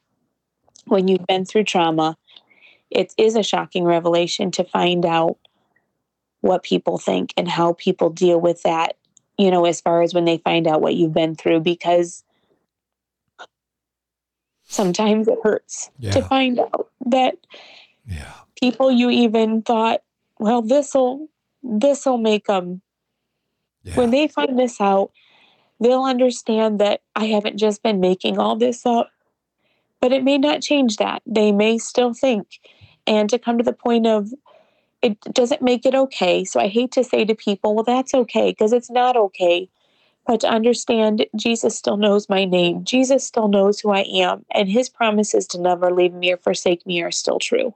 when 0.85 1.07
you've 1.07 1.25
been 1.27 1.45
through 1.45 1.63
trauma. 1.65 2.17
It 2.89 3.13
is 3.17 3.35
a 3.35 3.43
shocking 3.43 3.85
revelation 3.85 4.51
to 4.51 4.63
find 4.63 5.05
out 5.05 5.37
what 6.41 6.63
people 6.63 6.97
think 6.97 7.33
and 7.37 7.47
how 7.47 7.73
people 7.73 8.09
deal 8.09 8.39
with 8.39 8.61
that, 8.63 8.97
you 9.37 9.49
know, 9.49 9.65
as 9.65 9.81
far 9.81 10.01
as 10.01 10.13
when 10.13 10.25
they 10.25 10.37
find 10.39 10.67
out 10.67 10.81
what 10.81 10.95
you've 10.95 11.13
been 11.13 11.35
through, 11.35 11.61
because 11.61 12.23
sometimes 14.67 15.27
it 15.27 15.39
hurts 15.41 15.89
Yeah. 15.99 16.11
to 16.11 16.21
find 16.23 16.59
out 16.59 16.89
that 17.05 17.37
Yeah. 18.05 18.33
people 18.59 18.91
you 18.91 19.09
even 19.09 19.61
thought, 19.61 20.01
well, 20.39 20.61
this'll 20.61 21.29
this'll 21.63 22.17
make 22.17 22.47
them 22.47 22.81
Yeah. 23.83 23.95
when 23.95 24.11
they 24.11 24.27
find 24.27 24.59
this 24.59 24.81
out, 24.81 25.11
they'll 25.79 26.03
understand 26.03 26.79
that 26.79 27.01
I 27.15 27.27
haven't 27.27 27.57
just 27.57 27.81
been 27.81 28.01
making 28.01 28.37
all 28.37 28.57
this 28.57 28.85
up. 28.85 29.12
But 30.03 30.11
it 30.11 30.25
may 30.25 30.37
not 30.37 30.61
change 30.61 30.97
that. 30.97 31.21
They 31.25 31.53
may 31.53 31.77
still 31.77 32.13
think. 32.13 32.59
And 33.07 33.29
to 33.29 33.39
come 33.39 33.57
to 33.57 33.63
the 33.63 33.71
point 33.71 34.05
of 34.05 34.33
it 35.01 35.17
doesn't 35.21 35.61
make 35.61 35.85
it 35.85 35.95
okay. 35.95 36.43
So 36.43 36.59
I 36.59 36.67
hate 36.67 36.91
to 36.91 37.05
say 37.05 37.23
to 37.23 37.33
people, 37.33 37.73
well, 37.73 37.85
that's 37.85 38.13
okay, 38.13 38.51
because 38.51 38.73
it's 38.73 38.91
not 38.91 39.15
okay. 39.15 39.69
But 40.27 40.41
to 40.41 40.49
understand, 40.49 41.25
Jesus 41.37 41.77
still 41.77 41.95
knows 41.95 42.27
my 42.27 42.43
name. 42.43 42.83
Jesus 42.83 43.25
still 43.25 43.47
knows 43.47 43.79
who 43.79 43.91
I 43.91 44.01
am. 44.01 44.45
And 44.51 44.67
his 44.67 44.89
promises 44.89 45.47
to 45.47 45.61
never 45.61 45.89
leave 45.89 46.13
me 46.13 46.33
or 46.33 46.37
forsake 46.37 46.85
me 46.85 47.01
are 47.01 47.11
still 47.11 47.39
true. 47.39 47.73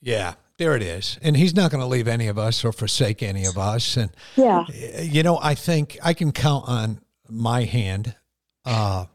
Yeah. 0.00 0.34
There 0.58 0.76
it 0.76 0.82
is. 0.82 1.18
And 1.22 1.36
he's 1.36 1.56
not 1.56 1.72
going 1.72 1.80
to 1.80 1.88
leave 1.88 2.06
any 2.06 2.28
of 2.28 2.38
us 2.38 2.64
or 2.64 2.70
forsake 2.70 3.20
any 3.20 3.44
of 3.44 3.58
us. 3.58 3.96
And 3.96 4.10
Yeah. 4.36 4.66
you 5.00 5.24
know, 5.24 5.40
I 5.42 5.56
think 5.56 5.98
I 6.04 6.14
can 6.14 6.30
count 6.30 6.68
on 6.68 7.00
my 7.28 7.64
hand 7.64 8.14
uh, 8.64 9.06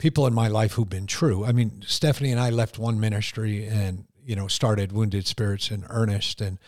people 0.00 0.26
in 0.26 0.34
my 0.34 0.48
life 0.48 0.72
who've 0.72 0.88
been 0.88 1.06
true. 1.06 1.44
I 1.44 1.52
mean, 1.52 1.82
Stephanie 1.86 2.32
and 2.32 2.40
I 2.40 2.50
left 2.50 2.78
one 2.78 2.98
ministry 2.98 3.66
and, 3.66 4.06
you 4.24 4.34
know, 4.34 4.48
started 4.48 4.90
Wounded 4.90 5.26
Spirits 5.26 5.70
in 5.70 5.84
earnest. 5.88 6.40
And 6.40 6.58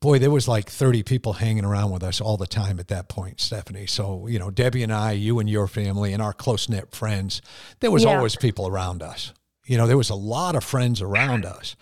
boy, 0.00 0.18
there 0.18 0.30
was 0.30 0.46
like 0.46 0.68
30 0.68 1.02
people 1.02 1.32
hanging 1.32 1.64
around 1.64 1.90
with 1.90 2.02
us 2.04 2.20
all 2.20 2.36
the 2.36 2.46
time 2.46 2.78
at 2.78 2.88
that 2.88 3.08
point, 3.08 3.40
Stephanie. 3.40 3.86
So, 3.86 4.26
you 4.26 4.38
know, 4.38 4.50
Debbie 4.50 4.82
and 4.82 4.92
I, 4.92 5.12
you 5.12 5.38
and 5.38 5.48
your 5.48 5.66
family, 5.66 6.12
and 6.12 6.22
our 6.22 6.34
close 6.34 6.68
knit 6.68 6.94
friends, 6.94 7.40
there 7.80 7.90
was 7.90 8.04
Yeah. 8.04 8.14
always 8.16 8.36
people 8.36 8.68
around 8.68 9.02
us. 9.02 9.32
You 9.64 9.78
know, 9.78 9.86
there 9.86 9.96
was 9.96 10.10
a 10.10 10.14
lot 10.14 10.54
of 10.54 10.62
friends 10.62 11.00
around 11.00 11.44
us. 11.46 11.74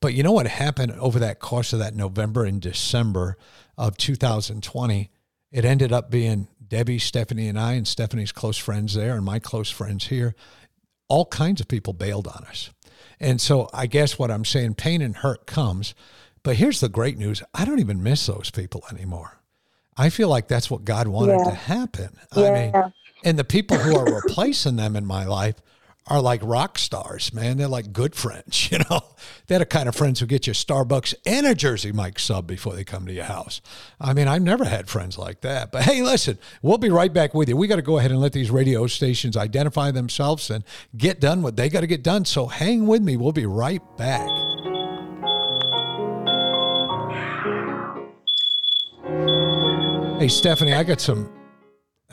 But 0.00 0.14
you 0.14 0.22
know 0.22 0.32
what 0.32 0.46
happened 0.46 0.92
over 0.92 1.18
that 1.18 1.40
course 1.40 1.72
of 1.72 1.80
that 1.80 1.94
November 1.94 2.44
and 2.44 2.60
December 2.60 3.36
of 3.76 3.96
2020? 3.96 5.10
It 5.50 5.64
ended 5.64 5.92
up 5.92 6.10
being 6.10 6.48
Debbie, 6.68 6.98
Stephanie, 6.98 7.48
and 7.48 7.58
I, 7.58 7.74
and 7.74 7.86
Stephanie's 7.86 8.32
close 8.32 8.56
friends 8.56 8.94
there, 8.94 9.14
and 9.14 9.24
my 9.24 9.38
close 9.38 9.70
friends 9.70 10.06
here. 10.08 10.34
All 11.08 11.26
kinds 11.26 11.60
of 11.60 11.68
people 11.68 11.92
bailed 11.92 12.26
on 12.26 12.44
us. 12.48 12.70
And 13.20 13.40
so 13.40 13.68
I 13.72 13.86
guess 13.86 14.18
what 14.18 14.30
I'm 14.30 14.44
saying, 14.44 14.74
pain 14.74 15.00
and 15.00 15.16
hurt 15.16 15.46
comes. 15.46 15.94
But 16.42 16.56
here's 16.56 16.80
the 16.80 16.88
great 16.88 17.16
news 17.18 17.42
I 17.54 17.64
don't 17.64 17.78
even 17.80 18.02
miss 18.02 18.26
those 18.26 18.50
people 18.50 18.84
anymore. 18.90 19.38
I 19.96 20.10
feel 20.10 20.28
like 20.28 20.48
that's 20.48 20.70
what 20.70 20.84
God 20.84 21.08
wanted 21.08 21.38
Yeah. 21.38 21.44
to 21.50 21.54
happen. 21.54 22.10
I 22.32 22.50
mean, 22.50 22.92
and 23.24 23.38
the 23.38 23.44
people 23.44 23.78
who 23.78 23.96
are 23.96 24.04
replacing 24.22 24.76
them 24.76 24.94
in 24.96 25.06
my 25.06 25.24
life 25.24 25.56
are 26.08 26.20
like 26.20 26.40
rock 26.44 26.78
stars, 26.78 27.32
man. 27.32 27.56
They're 27.56 27.66
like 27.66 27.92
good 27.92 28.14
friends, 28.14 28.70
you 28.72 28.78
know. 28.90 29.00
They're 29.46 29.58
the 29.58 29.66
kind 29.66 29.88
of 29.88 29.96
friends 29.96 30.20
who 30.20 30.26
get 30.26 30.46
you 30.46 30.52
Starbucks 30.52 31.14
and 31.24 31.46
a 31.46 31.54
Jersey 31.54 31.92
Mike 31.92 32.18
sub 32.18 32.46
before 32.46 32.74
they 32.74 32.84
come 32.84 33.06
to 33.06 33.12
your 33.12 33.24
house. 33.24 33.60
I 34.00 34.12
mean, 34.12 34.28
I've 34.28 34.42
never 34.42 34.64
had 34.64 34.88
friends 34.88 35.18
like 35.18 35.40
that. 35.40 35.72
But 35.72 35.82
hey, 35.82 36.02
listen, 36.02 36.38
we'll 36.62 36.78
be 36.78 36.90
right 36.90 37.12
back 37.12 37.34
with 37.34 37.48
you. 37.48 37.56
We 37.56 37.66
got 37.66 37.76
to 37.76 37.82
go 37.82 37.98
ahead 37.98 38.10
and 38.10 38.20
let 38.20 38.32
these 38.32 38.50
radio 38.50 38.86
stations 38.86 39.36
identify 39.36 39.90
themselves 39.90 40.50
and 40.50 40.64
get 40.96 41.20
done 41.20 41.42
what 41.42 41.56
they 41.56 41.68
got 41.68 41.80
to 41.80 41.86
get 41.86 42.02
done. 42.02 42.24
So 42.24 42.46
hang 42.46 42.86
with 42.86 43.02
me. 43.02 43.16
We'll 43.16 43.32
be 43.32 43.46
right 43.46 43.82
back. 43.96 44.30
Hey, 50.18 50.28
Stephanie, 50.28 50.72
I 50.72 50.82
got 50.82 51.00
some 51.00 51.35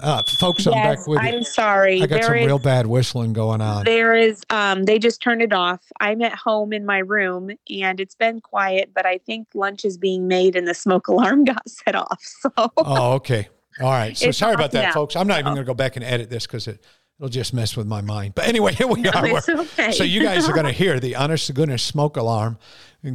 uh, 0.03 0.21
folks. 0.23 0.67
I'm 0.67 0.73
back 0.73 1.07
with 1.07 1.21
you. 1.21 1.27
I'm 1.29 1.43
sorry. 1.43 1.95
I 2.01 2.05
got 2.05 2.09
There 2.09 2.23
some 2.23 2.35
is- 2.35 2.45
real 2.45 2.59
bad 2.59 2.85
whistling 2.87 3.33
going 3.33 3.61
on. 3.61 3.85
There 3.85 4.13
is 4.13 4.43
um 4.49 4.83
they 4.83 4.99
just 4.99 5.21
turned 5.21 5.41
it 5.41 5.53
off. 5.53 5.81
I'm 5.99 6.21
at 6.21 6.33
home 6.35 6.73
in 6.73 6.85
my 6.85 6.99
room 6.99 7.49
and 7.69 7.99
it's 7.99 8.15
been 8.15 8.41
quiet, 8.41 8.91
but 8.93 9.05
I 9.05 9.17
think 9.19 9.47
lunch 9.55 9.85
is 9.85 9.97
being 9.97 10.27
made 10.27 10.55
and 10.55 10.67
the 10.67 10.73
smoke 10.73 11.07
alarm 11.13 11.45
got 11.45 11.67
set 11.67 11.95
off. 11.95 12.19
So 12.21 12.51
Oh, 12.77 13.13
okay. 13.13 13.47
All 13.81 13.89
right. 13.91 14.15
So 14.15 14.27
It's 14.27 14.37
sorry 14.37 14.53
about 14.53 14.71
that, 14.73 14.81
now, 14.87 14.93
folks. 14.93 15.15
I'm 15.15 15.25
not 15.27 15.39
even 15.39 15.53
going 15.53 15.65
to 15.65 15.69
go 15.69 15.73
back 15.73 15.95
and 15.95 16.05
edit 16.05 16.29
this 16.29 16.45
because 16.45 16.67
it, 16.67 16.83
it'll 17.17 17.29
just 17.29 17.53
mess 17.55 17.75
with 17.75 17.87
my 17.87 18.01
mind. 18.01 18.35
But 18.35 18.47
anyway, 18.47 18.73
here 18.75 18.85
we 18.87 19.01
No, 19.01 19.09
are. 19.11 19.25
okay. 19.49 19.91
So 19.93 20.03
you 20.03 20.21
guys 20.21 20.47
are 20.47 20.53
going 20.53 20.65
to 20.67 20.71
hear 20.71 20.99
the 20.99 21.15
honest 21.15 21.47
to 21.47 21.53
goodness 21.53 21.81
smoke 21.81 22.15
alarm 22.17 22.59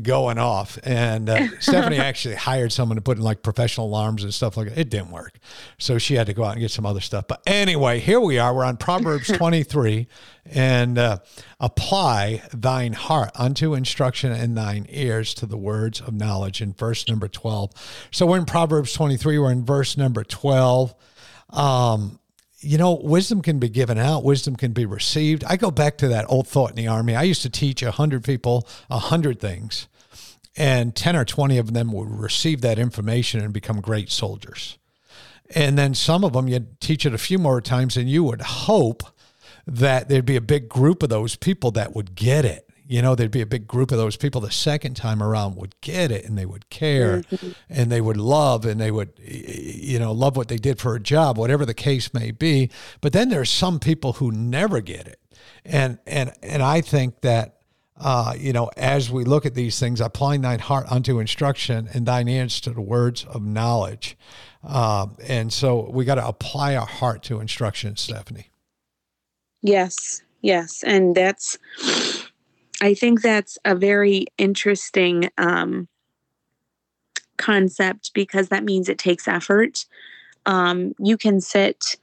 going 0.02 0.38
off. 0.38 0.78
And 0.84 1.30
uh, 1.30 1.48
Stephanie 1.60 1.98
actually 1.98 2.34
hired 2.34 2.72
someone 2.72 2.96
to 2.96 3.02
put 3.02 3.16
in 3.16 3.24
like 3.24 3.42
professional 3.42 3.86
alarms 3.86 4.22
and 4.22 4.32
stuff 4.32 4.56
like 4.56 4.68
that. 4.68 4.78
It 4.78 4.90
didn't 4.90 5.10
work. 5.10 5.38
So 5.78 5.98
she 5.98 6.14
had 6.14 6.26
to 6.26 6.34
go 6.34 6.44
out 6.44 6.52
and 6.52 6.60
get 6.60 6.70
some 6.70 6.84
other 6.86 7.00
stuff. 7.00 7.26
But 7.26 7.42
anyway, 7.46 8.00
here 8.00 8.20
we 8.20 8.38
are. 8.38 8.54
We're 8.54 8.64
on 8.64 8.76
Proverbs 8.76 9.28
23 9.32 10.06
and 10.50 10.98
uh, 10.98 11.18
apply 11.60 12.42
thine 12.52 12.92
heart 12.92 13.30
unto 13.34 13.74
instruction 13.74 14.32
and 14.32 14.56
thine 14.56 14.86
ears 14.90 15.34
to 15.34 15.46
the 15.46 15.58
words 15.58 16.00
of 16.00 16.14
knowledge 16.14 16.60
in 16.60 16.74
verse 16.74 17.08
number 17.08 17.28
12. 17.28 17.72
So 18.10 18.26
we're 18.26 18.38
in 18.38 18.44
Proverbs 18.44 18.92
23. 18.92 19.38
We're 19.38 19.52
in 19.52 19.64
verse 19.64 19.96
number 19.96 20.24
12. 20.24 20.94
Um, 21.50 22.18
you 22.60 22.78
know, 22.78 22.94
wisdom 22.94 23.40
can 23.40 23.58
be 23.58 23.68
given 23.68 23.98
out, 23.98 24.24
wisdom 24.24 24.56
can 24.56 24.72
be 24.72 24.84
received. 24.84 25.44
I 25.44 25.56
go 25.56 25.70
back 25.70 25.96
to 25.98 26.08
that 26.08 26.26
old 26.28 26.48
thought 26.48 26.70
in 26.70 26.76
the 26.76 26.88
army. 26.88 27.14
I 27.14 27.22
used 27.22 27.42
to 27.42 27.50
teach 27.50 27.82
a 27.82 27.92
hundred 27.92 28.24
people 28.24 28.66
a 28.90 28.98
hundred 28.98 29.40
things, 29.40 29.86
and 30.56 30.94
10 30.94 31.14
or 31.14 31.24
20 31.24 31.58
of 31.58 31.72
them 31.72 31.92
would 31.92 32.10
receive 32.10 32.60
that 32.62 32.78
information 32.78 33.40
and 33.40 33.52
become 33.52 33.80
great 33.80 34.10
soldiers. 34.10 34.76
And 35.54 35.78
then 35.78 35.94
some 35.94 36.24
of 36.24 36.32
them 36.32 36.48
you'd 36.48 36.80
teach 36.80 37.06
it 37.06 37.14
a 37.14 37.18
few 37.18 37.38
more 37.38 37.60
times, 37.60 37.96
and 37.96 38.10
you 38.10 38.24
would 38.24 38.42
hope 38.42 39.04
that 39.66 40.08
there'd 40.08 40.26
be 40.26 40.36
a 40.36 40.40
big 40.40 40.68
group 40.68 41.02
of 41.02 41.10
those 41.10 41.36
people 41.36 41.70
that 41.72 41.94
would 41.94 42.14
get 42.14 42.44
it. 42.44 42.67
You 42.90 43.02
know, 43.02 43.14
there'd 43.14 43.30
be 43.30 43.42
a 43.42 43.46
big 43.46 43.66
group 43.66 43.92
of 43.92 43.98
those 43.98 44.16
people 44.16 44.40
the 44.40 44.50
second 44.50 44.94
time 44.94 45.22
around 45.22 45.56
would 45.56 45.78
get 45.82 46.10
it 46.10 46.24
and 46.24 46.38
they 46.38 46.46
would 46.46 46.70
care 46.70 47.22
and 47.68 47.92
they 47.92 48.00
would 48.00 48.16
love 48.16 48.64
and 48.64 48.80
they 48.80 48.90
would, 48.90 49.12
you 49.22 49.98
know, 49.98 50.10
love 50.10 50.38
what 50.38 50.48
they 50.48 50.56
did 50.56 50.78
for 50.78 50.94
a 50.94 51.00
job, 51.00 51.36
whatever 51.36 51.66
the 51.66 51.74
case 51.74 52.14
may 52.14 52.30
be. 52.30 52.70
But 53.02 53.12
then 53.12 53.28
there's 53.28 53.50
some 53.50 53.78
people 53.78 54.14
who 54.14 54.32
never 54.32 54.80
get 54.80 55.06
it. 55.06 55.20
And, 55.66 55.98
and, 56.06 56.32
and 56.42 56.62
I 56.62 56.80
think 56.80 57.20
that, 57.20 57.58
uh, 57.98 58.32
you 58.38 58.54
know, 58.54 58.70
as 58.74 59.10
we 59.10 59.24
look 59.24 59.44
at 59.44 59.54
these 59.54 59.78
things, 59.78 60.00
applying 60.00 60.40
thine 60.40 60.60
heart 60.60 60.86
unto 60.90 61.18
instruction 61.18 61.90
and 61.92 62.06
thine 62.06 62.26
ears 62.26 62.58
to 62.62 62.70
the 62.70 62.80
words 62.80 63.22
of 63.24 63.44
knowledge. 63.44 64.16
Um, 64.64 65.18
and 65.22 65.52
so 65.52 65.90
we 65.90 66.06
got 66.06 66.14
to 66.14 66.26
apply 66.26 66.74
our 66.74 66.86
heart 66.86 67.22
to 67.24 67.38
instruction, 67.40 67.96
Stephanie. 67.96 68.48
Yes, 69.60 70.22
yes. 70.40 70.82
And 70.84 71.14
that's, 71.14 71.58
I 72.80 72.94
think 72.94 73.22
that's 73.22 73.58
a 73.64 73.74
very 73.74 74.26
interesting 74.36 75.30
um, 75.36 75.88
concept 77.36 78.12
because 78.14 78.48
that 78.48 78.64
means 78.64 78.88
it 78.88 78.98
takes 78.98 79.26
effort. 79.26 79.84
Um, 80.46 80.94
you 80.98 81.16
can 81.16 81.40
sit, 81.40 81.96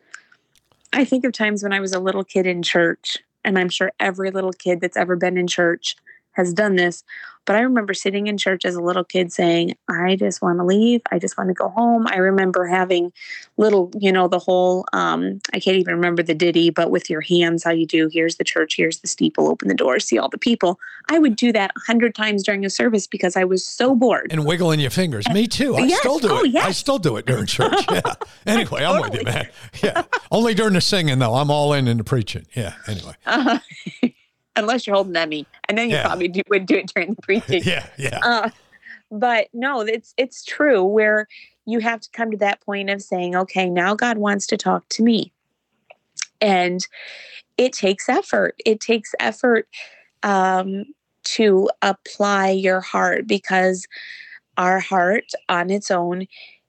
I 0.91 1.05
think 1.05 1.23
of 1.23 1.31
times 1.31 1.63
when 1.63 1.73
I 1.73 1.79
was 1.79 1.93
a 1.93 1.99
little 1.99 2.23
kid 2.23 2.45
in 2.45 2.61
church, 2.61 3.17
and 3.43 3.57
I'm 3.57 3.69
sure 3.69 3.91
every 3.99 4.31
little 4.31 4.53
kid 4.53 4.81
that's 4.81 4.97
ever 4.97 5.15
been 5.15 5.37
in 5.37 5.47
church 5.47 5.95
has 6.35 6.53
done 6.53 6.75
this. 6.75 7.03
But 7.45 7.55
I 7.55 7.59
remember 7.59 7.93
sitting 7.93 8.25
in 8.25 8.39
church 8.39 8.65
as 8.65 8.73
a 8.73 8.81
little 8.81 9.03
kid 9.03 9.31
saying, 9.31 9.75
I 9.87 10.15
just 10.15 10.41
want 10.41 10.57
to 10.57 10.63
leave. 10.65 11.01
I 11.11 11.19
just 11.19 11.37
want 11.37 11.49
to 11.49 11.53
go 11.53 11.69
home. 11.69 12.07
I 12.07 12.15
remember 12.17 12.65
having 12.65 13.13
little, 13.57 13.91
you 13.99 14.11
know, 14.11 14.27
the 14.27 14.39
whole, 14.39 14.83
um, 14.93 15.39
I 15.53 15.59
can't 15.59 15.77
even 15.77 15.93
remember 15.93 16.23
the 16.23 16.33
ditty, 16.33 16.71
but 16.71 16.89
with 16.89 17.07
your 17.07 17.21
hands, 17.21 17.63
how 17.63 17.69
you 17.69 17.85
do, 17.85 18.09
here's 18.11 18.37
the 18.37 18.43
church, 18.43 18.75
here's 18.75 18.99
the 19.01 19.07
steeple, 19.07 19.47
open 19.47 19.67
the 19.67 19.75
door, 19.75 19.99
see 19.99 20.17
all 20.17 20.27
the 20.27 20.39
people. 20.39 20.79
I 21.11 21.19
would 21.19 21.35
do 21.35 21.51
that 21.51 21.69
a 21.77 21.79
hundred 21.85 22.15
times 22.15 22.41
during 22.41 22.65
a 22.65 22.69
service 22.71 23.05
because 23.05 23.35
I 23.37 23.43
was 23.43 23.63
so 23.63 23.93
bored. 23.93 24.31
and 24.31 24.43
wiggling 24.43 24.79
your 24.79 24.89
fingers. 24.89 25.29
Me 25.29 25.45
too. 25.45 25.75
I 25.75 25.81
Yes. 25.81 25.99
still 25.99 26.17
do 26.17 26.29
Oh, 26.31 26.43
it. 26.45 26.55
I 26.55 26.71
still 26.71 26.97
do 26.97 27.15
it 27.17 27.27
during 27.27 27.45
church. 27.45 27.73
Yeah. 27.91 28.01
Anyway, 28.47 28.83
I'm 28.83 29.01
with 29.01 29.13
you, 29.13 29.23
man. 29.23 29.47
Yeah. 29.83 30.01
Only 30.31 30.55
during 30.55 30.73
the 30.73 30.81
singing 30.81 31.19
though. 31.19 31.35
I'm 31.35 31.51
all 31.51 31.73
in 31.73 31.87
in 31.87 31.97
the 31.97 32.03
preaching. 32.03 32.47
Yeah. 32.55 32.73
Anyway. 32.87 33.13
Uh, 33.27 33.59
unless 34.55 34.85
you're 34.87 34.95
holding 34.95 35.15
Emmy. 35.15 35.45
And 35.67 35.77
then 35.77 35.89
you 35.89 35.95
Yeah. 35.95 36.05
probably 36.07 36.27
do, 36.27 36.41
would 36.49 36.65
do 36.65 36.75
it 36.75 36.91
during 36.93 37.13
the 37.13 37.21
preaching. 37.21 37.61
Yeah. 37.65 37.85
Yeah. 37.97 38.19
Uh, 38.23 38.49
but 39.11 39.47
no, 39.53 39.81
it's 39.81 40.13
it's 40.17 40.43
true 40.43 40.83
where 40.83 41.27
you 41.65 41.79
have 41.79 42.01
to 42.01 42.09
come 42.11 42.31
to 42.31 42.37
that 42.37 42.61
point 42.61 42.89
of 42.89 43.01
saying, 43.01 43.35
okay, 43.35 43.69
now 43.69 43.95
God 43.95 44.17
wants 44.17 44.45
to 44.47 44.57
talk 44.57 44.87
to 44.89 45.03
me, 45.03 45.31
and 46.41 46.85
it 47.57 47.73
takes 47.73 48.09
effort. 48.09 48.59
It 48.65 48.79
takes 48.79 49.13
effort 49.19 49.67
um, 50.23 50.85
to 51.23 51.69
apply 51.81 52.49
your 52.49 52.81
heart 52.81 53.27
because 53.27 53.87
our 54.57 54.79
heart 54.79 55.25
on 55.49 55.69
its 55.69 55.89
own 55.91 56.27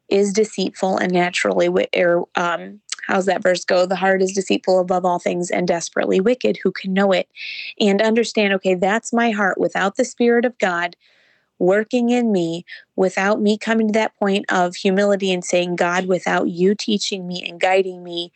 is 0.09 0.33
deceitful 0.33 0.99
and 0.99 1.13
naturally 1.13 1.67
wi- 1.67 1.89
er, 1.97 2.23
um, 2.37 2.81
how's 3.07 3.27
that 3.27 3.43
verse 3.43 3.65
go? 3.65 3.87
The 3.87 3.97
heart 3.97 4.23
is 4.23 4.33
deceitful 4.33 4.81
above 4.81 5.05
all 5.05 5.19
things 5.19 5.51
and 5.51 5.67
desperately 5.67 6.21
wicked. 6.21 6.59
Who 6.63 6.73
can 6.73 6.93
know 6.93 7.13
it? 7.13 7.29
And 7.81 8.03
understand, 8.03 8.53
okay, 8.55 8.75
that's 8.75 9.13
my 9.13 9.31
heart 9.31 9.59
without 9.59 9.97
the 9.97 10.05
Spirit 10.05 10.45
of 10.45 10.59
God 10.59 10.97
working 11.59 12.11
in 12.11 12.33
me, 12.33 12.65
without 12.97 13.41
me 13.41 13.57
coming 13.57 13.89
to 13.89 13.93
that 13.93 14.17
point 14.19 14.45
of 14.51 14.75
humility 14.77 15.33
and 15.33 15.45
saying, 15.45 15.77
God, 15.77 16.07
without 16.07 16.49
you 16.49 16.75
teaching 16.75 17.27
me 17.27 17.43
and 17.49 17.61
guiding 17.61 18.03
me 18.03 18.33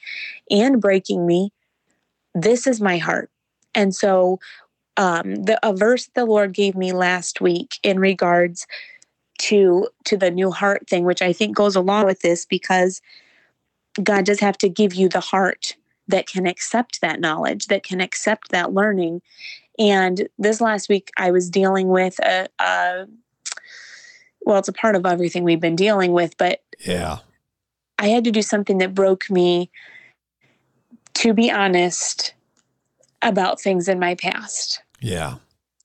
and 0.51 0.81
breaking 0.81 1.27
me, 1.27 1.53
this 2.35 2.67
is 2.67 2.81
my 2.81 2.99
heart. 2.99 3.31
And 3.75 3.95
so, 3.95 4.39
um, 4.97 5.45
the 5.45 5.59
a 5.67 5.73
verse 5.73 6.09
the 6.15 6.25
Lord 6.25 6.53
gave 6.53 6.77
me 6.77 6.93
last 6.93 7.41
week 7.41 7.79
in 7.83 7.99
regards 7.99 8.67
to 9.39 9.89
to 10.05 10.17
the 10.17 10.31
new 10.31 10.51
heart 10.51 10.89
thing, 10.89 11.05
which 11.05 11.23
I 11.23 11.33
think 11.33 11.57
goes 11.57 11.77
along 11.77 12.07
with 12.07 12.21
this 12.21 12.45
because 12.45 13.01
God 14.03 14.25
does 14.25 14.41
have 14.41 14.59
to 14.59 14.69
give 14.69 14.95
you 14.95 15.09
the 15.09 15.21
heart 15.21 15.77
that 16.09 16.27
can 16.27 16.47
accept 16.47 17.01
that 17.01 17.21
knowledge, 17.21 17.67
that 17.67 17.83
can 17.83 18.01
accept 18.01 18.51
that 18.51 18.73
learning. 18.73 19.23
And 19.79 20.29
this 20.39 20.61
last 20.61 20.89
week, 20.89 21.11
I 21.17 21.31
was 21.31 21.51
dealing 21.51 21.89
with 21.89 22.19
a, 22.21 22.49
a 22.59 23.07
well, 24.43 24.59
it's 24.59 24.69
a 24.69 24.73
part 24.73 24.97
of 24.97 25.07
everything 25.07 25.45
we've 25.45 25.61
been 25.61 25.77
dealing 25.77 26.13
with, 26.13 26.37
but 26.37 26.61
yeah, 26.85 27.19
I 27.99 28.09
had 28.09 28.25
to 28.25 28.31
do 28.31 28.43
something 28.43 28.79
that 28.79 28.95
broke 28.95 29.31
me. 29.31 29.71
To 31.15 31.35
be 31.35 31.51
honest, 31.51 32.33
about 33.23 33.61
things 33.61 33.89
in 33.89 33.99
my 33.99 34.15
past. 34.15 34.83
Yeah. 35.01 35.37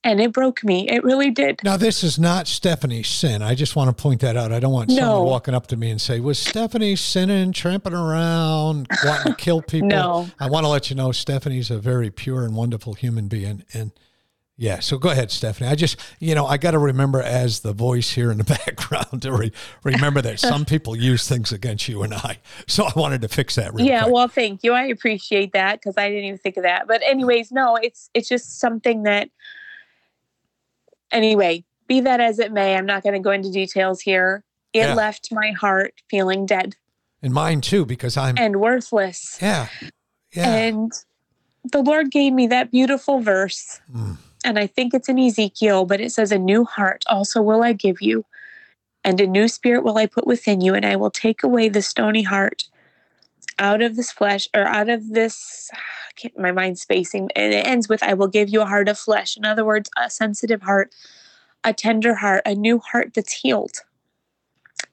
And 0.05 0.21
it 0.21 0.31
broke 0.31 0.63
me. 0.63 0.87
It 0.87 1.03
really 1.03 1.31
did. 1.31 1.59
Now, 1.63 1.77
this 1.77 2.03
is 2.03 2.19
not 2.19 2.47
Stephanie's 2.47 3.07
sin. 3.07 3.41
I 3.41 3.55
just 3.55 3.75
want 3.75 3.95
to 3.95 4.01
point 4.01 4.21
that 4.21 4.37
out. 4.37 4.51
I 4.51 4.59
don't 4.59 4.71
want 4.71 4.89
No. 4.89 4.95
someone 4.95 5.25
walking 5.25 5.53
up 5.55 5.67
to 5.67 5.75
me 5.75 5.89
and 5.89 5.99
say, 5.99 6.19
Was 6.19 6.37
Stephanie 6.39 6.95
sinning, 6.95 7.51
tramping 7.51 7.93
around, 7.93 8.87
wanting 9.03 9.33
to 9.33 9.35
kill 9.37 9.61
people? 9.67 9.89
No. 9.89 10.27
I 10.39 10.47
want 10.47 10.63
to 10.63 10.69
let 10.69 10.89
you 10.91 10.95
know 10.95 11.11
Stephanie's 11.11 11.71
a 11.71 11.79
very 11.79 12.11
pure 12.11 12.45
and 12.45 12.55
wonderful 12.55 12.93
human 12.93 13.27
being. 13.27 13.63
And 13.73 13.91
yeah, 14.57 14.79
so 14.79 14.97
go 14.97 15.09
ahead, 15.09 15.31
Stephanie. 15.31 15.69
I 15.69 15.75
just, 15.75 15.99
you 16.19 16.33
know, 16.33 16.45
I 16.45 16.55
got 16.55 16.71
to 16.71 16.79
remember 16.79 17.21
as 17.21 17.59
the 17.59 17.73
voice 17.73 18.11
here 18.11 18.31
in 18.31 18.37
the 18.37 18.43
background 18.65 19.23
to 19.23 19.33
re- 19.33 19.51
remember 19.83 20.21
that 20.21 20.39
some 20.39 20.63
people 20.73 20.95
use 20.95 21.27
things 21.27 21.51
against 21.51 21.89
you 21.89 22.03
and 22.03 22.13
I. 22.13 22.37
So 22.67 22.85
I 22.85 22.91
wanted 22.95 23.21
to 23.23 23.27
fix 23.27 23.55
that 23.55 23.73
real 23.73 23.85
yeah, 23.85 24.03
quick. 24.03 24.13
well, 24.13 24.27
thank 24.29 24.63
you. 24.63 24.71
I 24.71 24.83
appreciate 24.83 25.51
that 25.53 25.81
because 25.81 25.97
I 25.97 26.07
didn't 26.09 26.25
even 26.25 26.37
think 26.37 26.55
of 26.57 26.63
that. 26.63 26.87
But 26.87 27.01
anyways, 27.05 27.51
no, 27.51 27.75
it's 27.75 28.09
it's 28.13 28.29
just 28.29 28.59
something 28.59 29.03
that 29.03 29.29
anyway, 31.15 31.63
be 31.87 32.01
that 32.01 32.19
as 32.19 32.39
it 32.39 32.51
may, 32.51 32.75
I'm 32.75 32.85
not 32.85 33.03
going 33.03 33.13
to 33.13 33.19
go 33.19 33.31
into 33.31 33.51
details 33.51 34.01
here. 34.01 34.43
It 34.73 34.79
Yeah. 34.79 34.93
left 34.95 35.31
my 35.31 35.51
heart 35.51 35.93
feeling 36.09 36.45
dead 36.45 36.75
and 37.21 37.33
mine 37.33 37.61
too, 37.61 37.85
because 37.85 38.17
I'm, 38.17 38.37
and 38.37 38.59
worthless. 38.59 39.39
yeah, 39.41 39.67
yeah. 40.33 40.49
And 40.53 40.91
the 41.71 41.81
Lord 41.81 42.11
gave 42.11 42.33
me 42.33 42.45
that 42.47 42.69
beautiful 42.71 43.19
verse. 43.19 43.79
Mm. 43.91 44.17
And 44.43 44.59
I 44.59 44.67
think 44.67 44.93
it's 44.93 45.09
in 45.09 45.17
Ezekiel, 45.17 45.85
but 45.85 45.99
it 45.99 46.11
says, 46.11 46.31
A 46.31 46.37
new 46.37 46.65
heart 46.65 47.03
also 47.07 47.41
will 47.41 47.63
I 47.63 47.73
give 47.73 47.99
you, 48.01 48.25
and 49.03 49.19
a 49.19 49.25
new 49.25 49.47
spirit 49.47 49.83
will 49.83 49.97
I 49.97 50.05
put 50.05 50.27
within 50.27 50.61
you, 50.61 50.75
and 50.75 50.85
I 50.85 50.95
will 50.97 51.09
take 51.09 51.41
away 51.41 51.67
the 51.69 51.81
stony 51.81 52.21
heart 52.21 52.65
out 53.59 53.81
of 53.81 53.95
this 53.95 54.11
flesh 54.11 54.47
or 54.53 54.63
out 54.65 54.89
of 54.89 55.09
this. 55.09 55.69
Can't- 56.15 56.37
My 56.37 56.51
mind's 56.51 56.81
spacing. 56.81 57.29
And 57.35 57.53
it 57.53 57.65
ends 57.65 57.87
with, 57.89 58.03
I 58.03 58.13
will 58.13 58.27
give 58.27 58.49
you 58.49 58.61
a 58.61 58.65
heart 58.65 58.89
of 58.89 58.97
flesh. 58.97 59.37
In 59.37 59.45
other 59.45 59.65
words, 59.65 59.89
a 59.97 60.09
sensitive 60.09 60.61
heart, 60.61 60.93
a 61.63 61.73
tender 61.73 62.15
heart, 62.15 62.41
a 62.45 62.55
new 62.55 62.79
heart 62.79 63.13
that's 63.15 63.33
healed. 63.33 63.77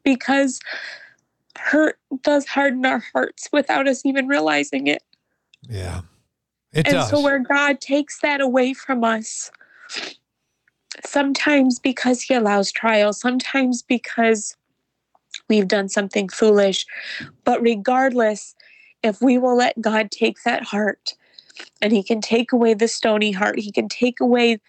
Because 0.05 0.61
hurt 1.59 1.99
does 2.23 2.47
harden 2.47 2.85
our 2.87 3.05
hearts 3.13 3.49
without 3.53 3.87
us 3.87 4.05
even 4.07 4.27
realizing 4.27 4.87
it. 4.87 5.03
yeah. 5.69 6.03
It 6.73 6.87
and 6.87 6.95
does. 6.95 7.11
so 7.11 7.21
where 7.21 7.39
God 7.39 7.83
takes 7.83 8.21
that 8.21 8.41
away 8.41 8.73
from 8.73 9.05
us, 9.05 9.51
sometimes 11.05 11.79
because 11.79 12.23
he 12.23 12.33
allows 12.35 12.73
trials, 12.73 13.21
sometimes 13.21 13.83
because 13.83 14.57
we've 15.53 15.69
done 15.69 15.89
something 15.89 16.29
foolish, 16.29 16.87
but 17.45 17.61
regardless, 17.61 18.55
if 19.03 19.21
we 19.21 19.37
will 19.37 19.57
let 19.57 19.81
God 19.81 20.11
take 20.11 20.43
that 20.45 20.65
heart 20.65 21.15
and 21.83 21.93
he 21.93 22.03
can 22.03 22.23
take 22.23 22.53
away 22.53 22.73
the 22.73 22.89
stony 22.89 23.33
heart, 23.33 23.59
he 23.59 23.71
can 23.71 23.89
take 23.89 24.19
away 24.19 24.61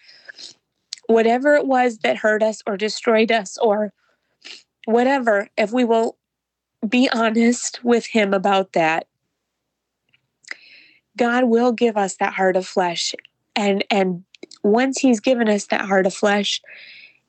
whatever 1.06 1.54
it 1.54 1.66
was 1.66 1.98
that 1.98 2.18
hurt 2.18 2.42
us 2.42 2.62
or 2.66 2.76
destroyed 2.76 3.32
us 3.32 3.56
or 3.58 3.92
whatever, 4.84 5.48
if 5.56 5.72
we 5.72 5.84
will 5.84 6.18
be 6.86 7.08
honest 7.10 7.82
with 7.82 8.06
him 8.06 8.34
about 8.34 8.74
that, 8.74 9.06
God 11.16 11.44
will 11.44 11.72
give 11.72 11.96
us 11.96 12.16
that 12.16 12.34
heart 12.34 12.56
of 12.56 12.66
flesh. 12.66 13.14
And 13.56 13.84
and 13.90 14.24
once 14.62 14.98
he's 14.98 15.20
given 15.20 15.48
us 15.48 15.66
that 15.66 15.86
heart 15.86 16.06
of 16.06 16.14
flesh, 16.14 16.60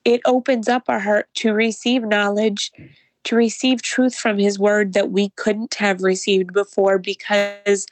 it 0.04 0.22
opens 0.26 0.68
up 0.68 0.84
our 0.88 1.00
heart 1.00 1.28
to 1.36 1.54
receive 1.54 2.04
knowledge, 2.04 2.72
to 3.26 3.36
receive 3.36 3.82
truth 3.82 4.16
from 4.16 4.38
his 4.38 4.58
word 4.58 4.94
that 4.94 5.12
we 5.12 5.30
couldn't 5.30 5.76
have 5.76 6.02
received 6.02 6.54
before 6.54 6.98
because 6.98 7.86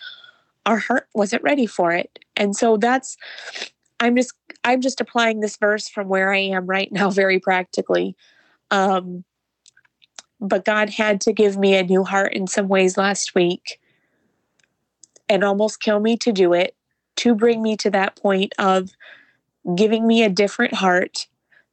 our 0.65 0.77
heart 0.77 1.07
wasn't 1.13 1.43
ready 1.43 1.65
for 1.65 1.91
it. 1.91 2.19
And 2.37 2.55
so 2.55 2.77
that's 2.77 3.17
I'm 3.99 4.15
just 4.15 4.33
I'm 4.63 4.81
just 4.81 5.01
applying 5.01 5.39
this 5.39 5.57
verse 5.57 5.89
from 5.89 6.07
where 6.07 6.33
I 6.33 6.39
am 6.39 6.65
right 6.65 6.91
now 6.91 7.09
very 7.11 7.39
practically. 7.39 8.15
Um 8.71 9.23
but 10.39 10.65
God 10.65 10.89
had 10.89 11.21
to 11.21 11.33
give 11.33 11.57
me 11.57 11.75
a 11.75 11.83
new 11.83 12.03
heart 12.03 12.33
in 12.33 12.47
some 12.47 12.67
ways 12.67 12.97
last 12.97 13.33
week 13.33 13.79
and 15.29 15.43
almost 15.43 15.81
kill 15.81 15.99
me 15.99 16.17
to 16.17 16.31
do 16.33 16.53
it 16.53 16.75
to 17.15 17.33
bring 17.33 17.61
me 17.61 17.77
to 17.77 17.89
that 17.91 18.17
point 18.17 18.53
of 18.59 18.89
giving 19.75 20.05
me 20.05 20.23
a 20.23 20.29
different 20.29 20.73
heart 20.73 21.27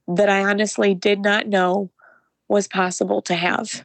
that 0.07 0.29
I 0.29 0.44
honestly 0.44 0.94
did 0.94 1.20
not 1.20 1.49
know 1.49 1.90
was 2.50 2.68
possible 2.68 3.22
to 3.22 3.34
have. 3.34 3.84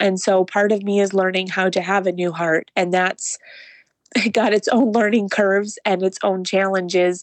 And 0.00 0.18
so 0.18 0.44
part 0.44 0.72
of 0.72 0.82
me 0.82 1.00
is 1.00 1.12
learning 1.12 1.48
how 1.48 1.68
to 1.70 1.82
have 1.82 2.06
a 2.06 2.12
new 2.12 2.32
heart 2.32 2.70
and 2.76 2.94
that's 2.94 3.36
got 4.32 4.54
its 4.54 4.68
own 4.68 4.92
learning 4.92 5.28
curves 5.28 5.78
and 5.84 6.02
its 6.02 6.18
own 6.22 6.44
challenges. 6.44 7.22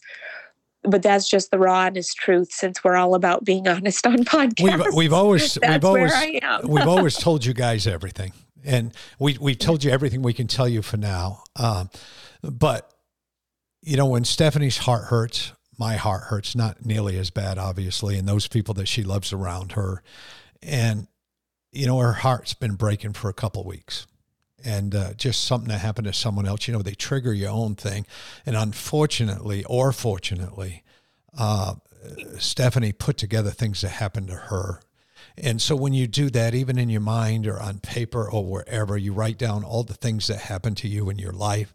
But 0.84 1.02
that's 1.02 1.28
just 1.28 1.50
the 1.50 1.58
raw 1.58 1.86
honest 1.86 2.16
truth 2.16 2.52
since 2.52 2.84
we're 2.84 2.96
all 2.96 3.14
about 3.14 3.44
being 3.44 3.66
honest 3.68 4.06
on 4.06 4.18
podcasts. 4.18 4.84
We've, 4.84 4.94
we've 4.94 5.12
always 5.12 5.58
we've 5.66 5.84
always 5.84 6.10
where 6.10 6.20
I 6.20 6.40
am. 6.42 6.68
we've 6.68 6.88
always 6.88 7.16
told 7.16 7.44
you 7.44 7.54
guys 7.54 7.86
everything, 7.86 8.32
and 8.64 8.92
we 9.18 9.38
we've 9.40 9.58
told 9.58 9.84
you 9.84 9.92
everything 9.92 10.22
we 10.22 10.34
can 10.34 10.48
tell 10.48 10.68
you 10.68 10.82
for 10.82 10.96
now. 10.96 11.44
Um, 11.54 11.88
but 12.42 12.92
you 13.80 13.96
know, 13.96 14.06
when 14.06 14.24
Stephanie's 14.24 14.78
heart 14.78 15.04
hurts, 15.04 15.52
my 15.78 15.96
heart 15.96 16.24
hurts. 16.24 16.54
Not 16.54 16.84
nearly 16.84 17.18
as 17.18 17.30
bad, 17.30 17.58
obviously, 17.58 18.18
and 18.18 18.28
those 18.28 18.48
people 18.48 18.74
that 18.74 18.88
she 18.88 19.02
loves 19.02 19.32
around 19.32 19.72
her, 19.72 20.02
and 20.62 21.06
you 21.72 21.86
know, 21.86 21.98
her 21.98 22.12
heart's 22.12 22.54
been 22.54 22.74
breaking 22.74 23.14
for 23.14 23.28
a 23.28 23.34
couple 23.34 23.64
weeks. 23.64 24.06
And 24.64 24.94
uh, 24.94 25.14
just 25.14 25.44
something 25.44 25.70
that 25.70 25.78
happened 25.80 26.06
to 26.06 26.12
someone 26.12 26.46
else, 26.46 26.68
you 26.68 26.74
know, 26.74 26.82
they 26.82 26.94
trigger 26.94 27.32
your 27.32 27.50
own 27.50 27.74
thing. 27.74 28.06
And 28.46 28.54
unfortunately, 28.54 29.64
or 29.64 29.90
fortunately, 29.90 30.84
uh, 31.36 31.74
Stephanie 32.38 32.92
put 32.92 33.16
together 33.16 33.50
things 33.50 33.80
that 33.80 33.88
happened 33.88 34.28
to 34.28 34.34
her. 34.36 34.80
And 35.36 35.60
so 35.60 35.74
when 35.74 35.94
you 35.94 36.06
do 36.06 36.30
that, 36.30 36.54
even 36.54 36.78
in 36.78 36.90
your 36.90 37.00
mind 37.00 37.46
or 37.46 37.60
on 37.60 37.80
paper 37.80 38.30
or 38.30 38.44
wherever, 38.44 38.96
you 38.96 39.12
write 39.12 39.38
down 39.38 39.64
all 39.64 39.82
the 39.82 39.94
things 39.94 40.26
that 40.28 40.38
happened 40.38 40.76
to 40.78 40.88
you 40.88 41.10
in 41.10 41.18
your 41.18 41.32
life, 41.32 41.74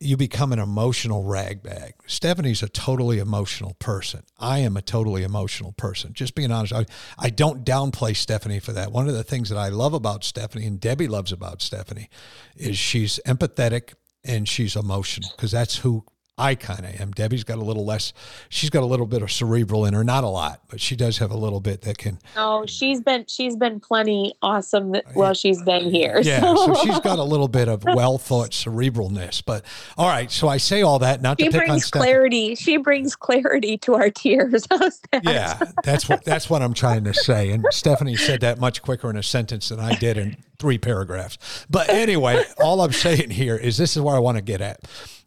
you 0.00 0.16
become 0.16 0.52
an 0.52 0.58
emotional 0.58 1.22
rag 1.22 1.62
bag. 1.62 1.94
Stephanie's 2.06 2.62
a 2.62 2.68
totally 2.68 3.18
emotional 3.18 3.74
person. 3.74 4.22
I 4.38 4.58
am 4.58 4.76
a 4.76 4.82
totally 4.82 5.22
emotional 5.22 5.72
person. 5.72 6.12
Just 6.12 6.34
being 6.34 6.50
honest, 6.50 6.72
I, 6.72 6.86
I 7.18 7.30
don't 7.30 7.64
downplay 7.64 8.16
Stephanie 8.16 8.58
for 8.58 8.72
that. 8.72 8.90
One 8.90 9.08
of 9.08 9.14
the 9.14 9.22
things 9.22 9.48
that 9.50 9.58
I 9.58 9.68
love 9.68 9.94
about 9.94 10.24
Stephanie 10.24 10.66
and 10.66 10.80
Debbie 10.80 11.06
loves 11.06 11.30
about 11.30 11.62
Stephanie 11.62 12.10
is 12.56 12.76
she's 12.76 13.20
empathetic 13.26 13.94
and 14.24 14.48
she's 14.48 14.74
emotional 14.74 15.30
because 15.36 15.52
that's 15.52 15.78
who 15.78 16.04
I 16.38 16.54
kind 16.54 16.84
of 16.84 17.00
am. 17.00 17.10
Debbie's 17.12 17.44
got 17.44 17.58
a 17.58 17.62
little 17.62 17.84
less, 17.84 18.12
she's 18.48 18.70
got 18.70 18.82
a 18.82 18.86
little 18.86 19.06
bit 19.06 19.22
of 19.22 19.30
cerebral 19.32 19.84
in 19.86 19.94
her, 19.94 20.04
not 20.04 20.24
a 20.24 20.28
lot, 20.28 20.60
but 20.68 20.80
she 20.80 20.96
does 20.96 21.18
have 21.18 21.30
a 21.30 21.36
little 21.36 21.60
bit 21.60 21.82
that 21.82 21.98
can, 21.98 22.18
Oh, 22.36 22.64
she's 22.66 23.00
been 23.00 23.24
she's 23.28 23.56
been 23.56 23.80
plenty 23.80 24.34
awesome 24.42 24.92
that, 24.92 25.04
while 25.14 25.34
she's 25.34 25.62
been 25.62 25.90
here. 25.90 26.20
yeah. 26.22 26.40
so- 26.40 26.72
So 26.72 26.74
she's 26.84 27.00
got 27.00 27.18
a 27.18 27.22
little 27.34 27.48
bit 27.48 27.68
of 27.68 27.84
well 27.84 28.18
thought 28.18 28.50
cerebralness. 28.50 29.42
But 29.44 29.64
all 29.96 30.08
right, 30.08 30.30
so 30.30 30.48
I 30.48 30.56
say 30.58 30.82
all 30.82 30.98
that 31.00 31.22
not 31.22 31.40
she 31.40 31.46
to 31.46 31.52
pick 31.52 31.60
on 31.62 31.66
brings 31.68 31.86
Stephanie. 31.86 32.10
clarity. 32.12 32.54
She 32.54 32.76
brings 32.76 33.16
clarity 33.16 33.78
to 33.78 33.94
our 33.94 34.10
tears. 34.10 34.66
That? 35.12 35.24
Yeah, 35.24 35.58
that's 35.84 36.08
what 36.08 36.24
that's 36.24 36.50
what 36.50 36.60
I'm 36.62 36.74
trying 36.74 37.04
to 37.04 37.14
say. 37.14 37.50
And 37.50 37.64
Stephanie 37.70 38.16
said 38.16 38.40
that 38.42 38.58
much 38.58 38.82
quicker 38.82 39.08
in 39.10 39.16
a 39.16 39.22
sentence 39.22 39.68
than 39.70 39.80
I 39.80 39.94
did 39.94 40.16
in 40.18 40.36
three 40.58 40.78
paragraphs. 40.78 41.38
But 41.70 41.88
anyway, 41.88 42.44
all 42.62 42.80
I'm 42.80 42.92
saying 42.92 43.30
here 43.30 43.56
is 43.56 43.76
this 43.76 43.96
is 43.96 44.02
where 44.02 44.14
I 44.14 44.18
want 44.18 44.36
to 44.36 44.42
get 44.42 44.60
at. 44.60 44.80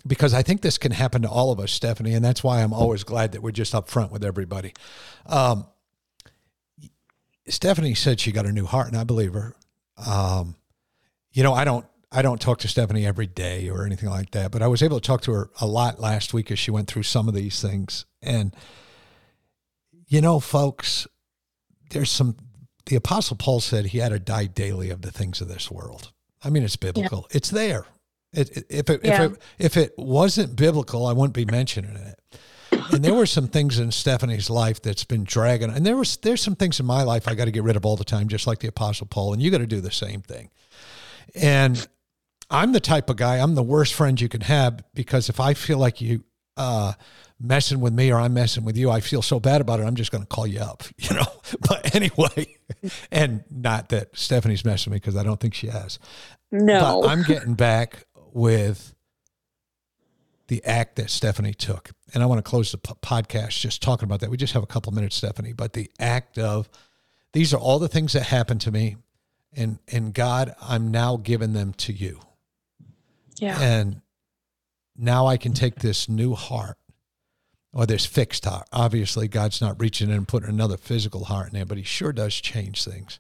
Because 0.06 0.34
I 0.34 0.42
think 0.42 0.62
this 0.62 0.78
can 0.78 0.92
happen 0.92 1.22
to 1.22 1.30
all 1.30 1.52
of 1.52 1.60
us, 1.60 1.72
Stephanie, 1.72 2.14
and 2.14 2.26
that's 2.26 2.44
why 2.44 2.62
I'm 2.62 2.74
always 2.74 3.04
glad 3.04 3.34
that 3.34 3.42
we're 3.42 3.52
just 3.52 3.76
up 3.76 3.90
front 3.90 4.12
with 4.12 4.24
everybody. 4.24 4.74
Um, 5.28 5.68
Stephanie 7.48 7.94
said 7.94 8.20
she 8.20 8.32
got 8.32 8.46
a 8.46 8.52
new 8.52 8.66
heart, 8.66 8.88
and 8.88 8.98
I 8.98 9.04
believe 9.04 9.34
her. 9.34 9.56
Um, 10.08 10.56
you 11.32 11.44
know, 11.44 11.54
I 11.54 11.66
don't 11.66 11.86
I 12.12 12.22
don't 12.22 12.42
talk 12.42 12.60
to 12.60 12.68
Stephanie 12.68 13.06
every 13.06 13.28
day 13.28 13.70
or 13.70 13.86
anything 13.86 14.10
like 14.10 14.32
that, 14.32 14.52
but 14.52 14.62
I 14.62 14.68
was 14.68 14.84
able 14.84 15.00
to 15.00 15.06
talk 15.06 15.22
to 15.22 15.32
her 15.32 15.50
a 15.62 15.66
lot 15.66 16.00
last 16.00 16.34
week 16.34 16.52
as 16.52 16.60
she 16.60 16.70
went 16.70 16.88
through 16.88 17.04
some 17.04 17.30
of 17.30 17.34
these 17.34 17.62
things. 17.62 18.06
And, 18.22 18.54
you 20.08 20.20
know, 20.20 20.42
folks, 20.42 21.08
there's 21.92 22.12
some, 22.12 22.36
the 22.86 22.98
Apostle 22.98 23.38
Paul 23.38 23.62
said 23.62 23.88
he 23.88 24.00
had 24.00 24.10
to 24.10 24.20
die 24.20 24.46
daily 24.46 24.90
of 24.90 25.04
the 25.04 25.12
things 25.12 25.40
of 25.40 25.48
this 25.48 25.72
world. 25.72 26.12
I 26.44 26.50
mean, 26.50 26.64
it's 26.64 26.76
biblical, 26.76 27.28
yeah. 27.30 27.38
it's 27.38 27.50
there. 27.50 27.86
It, 28.34 28.58
it, 28.58 28.66
if, 28.70 28.90
it, 28.90 29.02
yeah. 29.04 29.24
if, 29.24 29.32
it, 29.32 29.42
if 29.60 29.78
it 29.78 29.94
wasn't 29.98 30.56
biblical, 30.56 31.06
I 31.06 31.14
wouldn't 31.14 31.34
be 31.34 31.46
mentioning 31.46 31.96
it. 31.96 32.20
And 32.94 33.04
there 33.04 33.14
were 33.14 33.26
some 33.26 33.48
things 33.48 33.80
in 33.80 33.92
Stephanie's 33.92 34.50
life 34.50 34.82
that's 34.82 35.04
been 35.04 35.24
dragging, 35.24 35.70
and 35.70 35.86
there 35.86 35.98
was 35.98 36.18
there's 36.18 36.42
some 36.42 36.56
things 36.56 36.80
in 36.80 36.86
my 36.86 37.04
life 37.04 37.28
I 37.28 37.36
got 37.36 37.46
to 37.46 37.52
get 37.52 37.64
rid 37.64 37.76
of 37.76 37.86
all 37.86 37.98
the 37.98 38.06
time, 38.06 38.30
just 38.30 38.48
like 38.48 38.60
the 38.60 38.68
Apostle 38.68 39.08
Paul, 39.08 39.34
and 39.34 39.42
you 39.42 39.52
got 39.52 39.58
to 39.58 39.68
do 39.68 39.82
the 39.82 39.92
same 39.92 40.22
thing. 40.22 40.50
And 41.36 41.86
I'm 42.50 42.74
the 42.74 42.80
type 42.80 43.10
of 43.10 43.16
guy, 43.16 43.38
I'm 43.38 43.56
the 43.56 43.64
worst 43.64 43.94
friend 43.94 44.20
you 44.20 44.30
can 44.30 44.42
have 44.42 44.84
because 44.94 45.30
if 45.30 45.40
I 45.40 45.54
feel 45.54 45.78
like 45.78 46.02
you 46.02 46.24
uh, 46.58 46.94
messing 47.40 47.80
with 47.80 47.94
me 47.94 48.12
or 48.12 48.20
I'm 48.20 48.34
messing 48.34 48.66
with 48.66 48.78
you, 48.78 48.92
I 48.92 49.00
feel 49.00 49.22
so 49.22 49.40
bad 49.40 49.62
about 49.62 49.80
it. 49.80 49.84
I'm 49.84 49.96
just 49.96 50.12
going 50.12 50.24
to 50.24 50.28
call 50.28 50.46
you 50.46 50.60
up, 50.60 50.84
you 50.98 51.16
know. 51.16 51.26
But 51.68 51.96
anyway, 51.96 52.58
and 53.12 53.44
not 53.50 53.90
that 53.90 54.18
Stephanie's 54.18 54.66
messing 54.66 54.92
with 54.92 54.98
me 54.98 55.00
because 55.00 55.16
I 55.16 55.24
don't 55.24 55.40
think 55.40 55.54
she 55.54 55.68
has. 55.68 55.98
No, 56.52 57.02
but 57.02 57.08
I'm 57.10 57.24
getting 57.24 57.54
back 57.54 58.06
with 58.34 58.94
the 60.48 60.64
act 60.66 60.98
that 60.98 61.10
Stephanie 61.10 61.54
took, 61.54 61.92
and 62.14 62.22
I 62.22 62.26
want 62.26 62.44
to 62.44 62.50
close 62.50 62.72
the 62.72 62.78
p- 62.78 62.94
podcast 63.02 63.60
just 63.60 63.82
talking 63.82 64.06
about 64.06 64.20
that. 64.20 64.30
We 64.30 64.38
just 64.38 64.54
have 64.54 64.64
a 64.64 64.68
couple 64.68 64.92
minutes, 64.92 65.16
Stephanie, 65.16 65.54
but 65.54 65.74
the 65.74 65.90
act 66.00 66.38
of 66.38 66.70
these 67.34 67.54
are 67.54 67.58
all 67.58 67.80
the 67.80 67.88
things 67.88 68.14
that 68.14 68.24
happened 68.24 68.62
to 68.62 68.72
me, 68.72 68.98
and 69.56 69.80
and 69.88 70.14
God, 70.14 70.54
I'm 70.62 70.92
now 70.92 71.18
giving 71.18 71.54
them 71.54 71.74
to 71.74 71.94
you. 71.94 72.20
Yeah. 73.38 73.60
And 73.60 74.02
now 74.98 75.26
I 75.26 75.38
can 75.38 75.54
take 75.54 75.76
this 75.76 76.10
new 76.10 76.36
heart 76.36 76.78
or 77.74 77.86
this 77.86 78.06
fixed 78.06 78.46
heart. 78.46 78.68
Obviously, 78.72 79.28
God's 79.28 79.62
not 79.62 79.80
reaching 79.80 80.10
in 80.10 80.16
and 80.16 80.28
putting 80.28 80.50
another 80.50 80.78
physical 80.78 81.26
heart 81.26 81.48
in 81.48 81.54
there, 81.54 81.66
but 81.66 81.78
He 81.78 81.84
sure 81.84 82.12
does 82.12 82.36
change 82.36 82.84
things. 82.84 83.20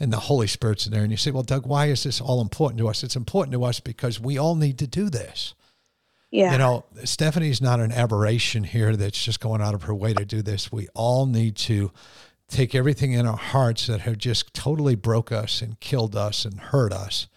And 0.00 0.12
the 0.12 0.20
Holy 0.20 0.46
Spirit's 0.46 0.86
in 0.86 0.92
there. 0.92 1.02
And 1.02 1.10
you 1.10 1.16
say, 1.16 1.30
well, 1.30 1.42
Doug, 1.42 1.66
why 1.66 1.86
is 1.86 2.04
this 2.04 2.20
all 2.20 2.40
important 2.40 2.78
to 2.78 2.88
us? 2.88 3.02
It's 3.02 3.16
important 3.16 3.52
to 3.52 3.64
us 3.64 3.80
because 3.80 4.20
we 4.20 4.38
all 4.38 4.54
need 4.54 4.78
to 4.78 4.86
do 4.86 5.10
this. 5.10 5.54
Yeah. 6.30 6.52
You 6.52 6.58
know, 6.58 6.84
Stephanie's 7.04 7.60
not 7.60 7.80
an 7.80 7.90
aberration 7.90 8.64
here 8.64 8.94
that's 8.94 9.24
just 9.24 9.40
going 9.40 9.60
out 9.60 9.74
of 9.74 9.84
her 9.84 9.94
way 9.94 10.12
to 10.14 10.24
do 10.24 10.42
this. 10.42 10.70
We 10.70 10.88
all 10.94 11.26
need 11.26 11.56
to 11.56 11.90
take 12.48 12.74
everything 12.74 13.12
in 13.12 13.26
our 13.26 13.36
hearts 13.36 13.86
that 13.86 14.00
have 14.00 14.18
just 14.18 14.54
totally 14.54 14.94
broke 14.94 15.32
us 15.32 15.62
and 15.62 15.80
killed 15.80 16.14
us 16.14 16.44
and 16.44 16.60
hurt 16.60 16.92
us, 16.92 17.28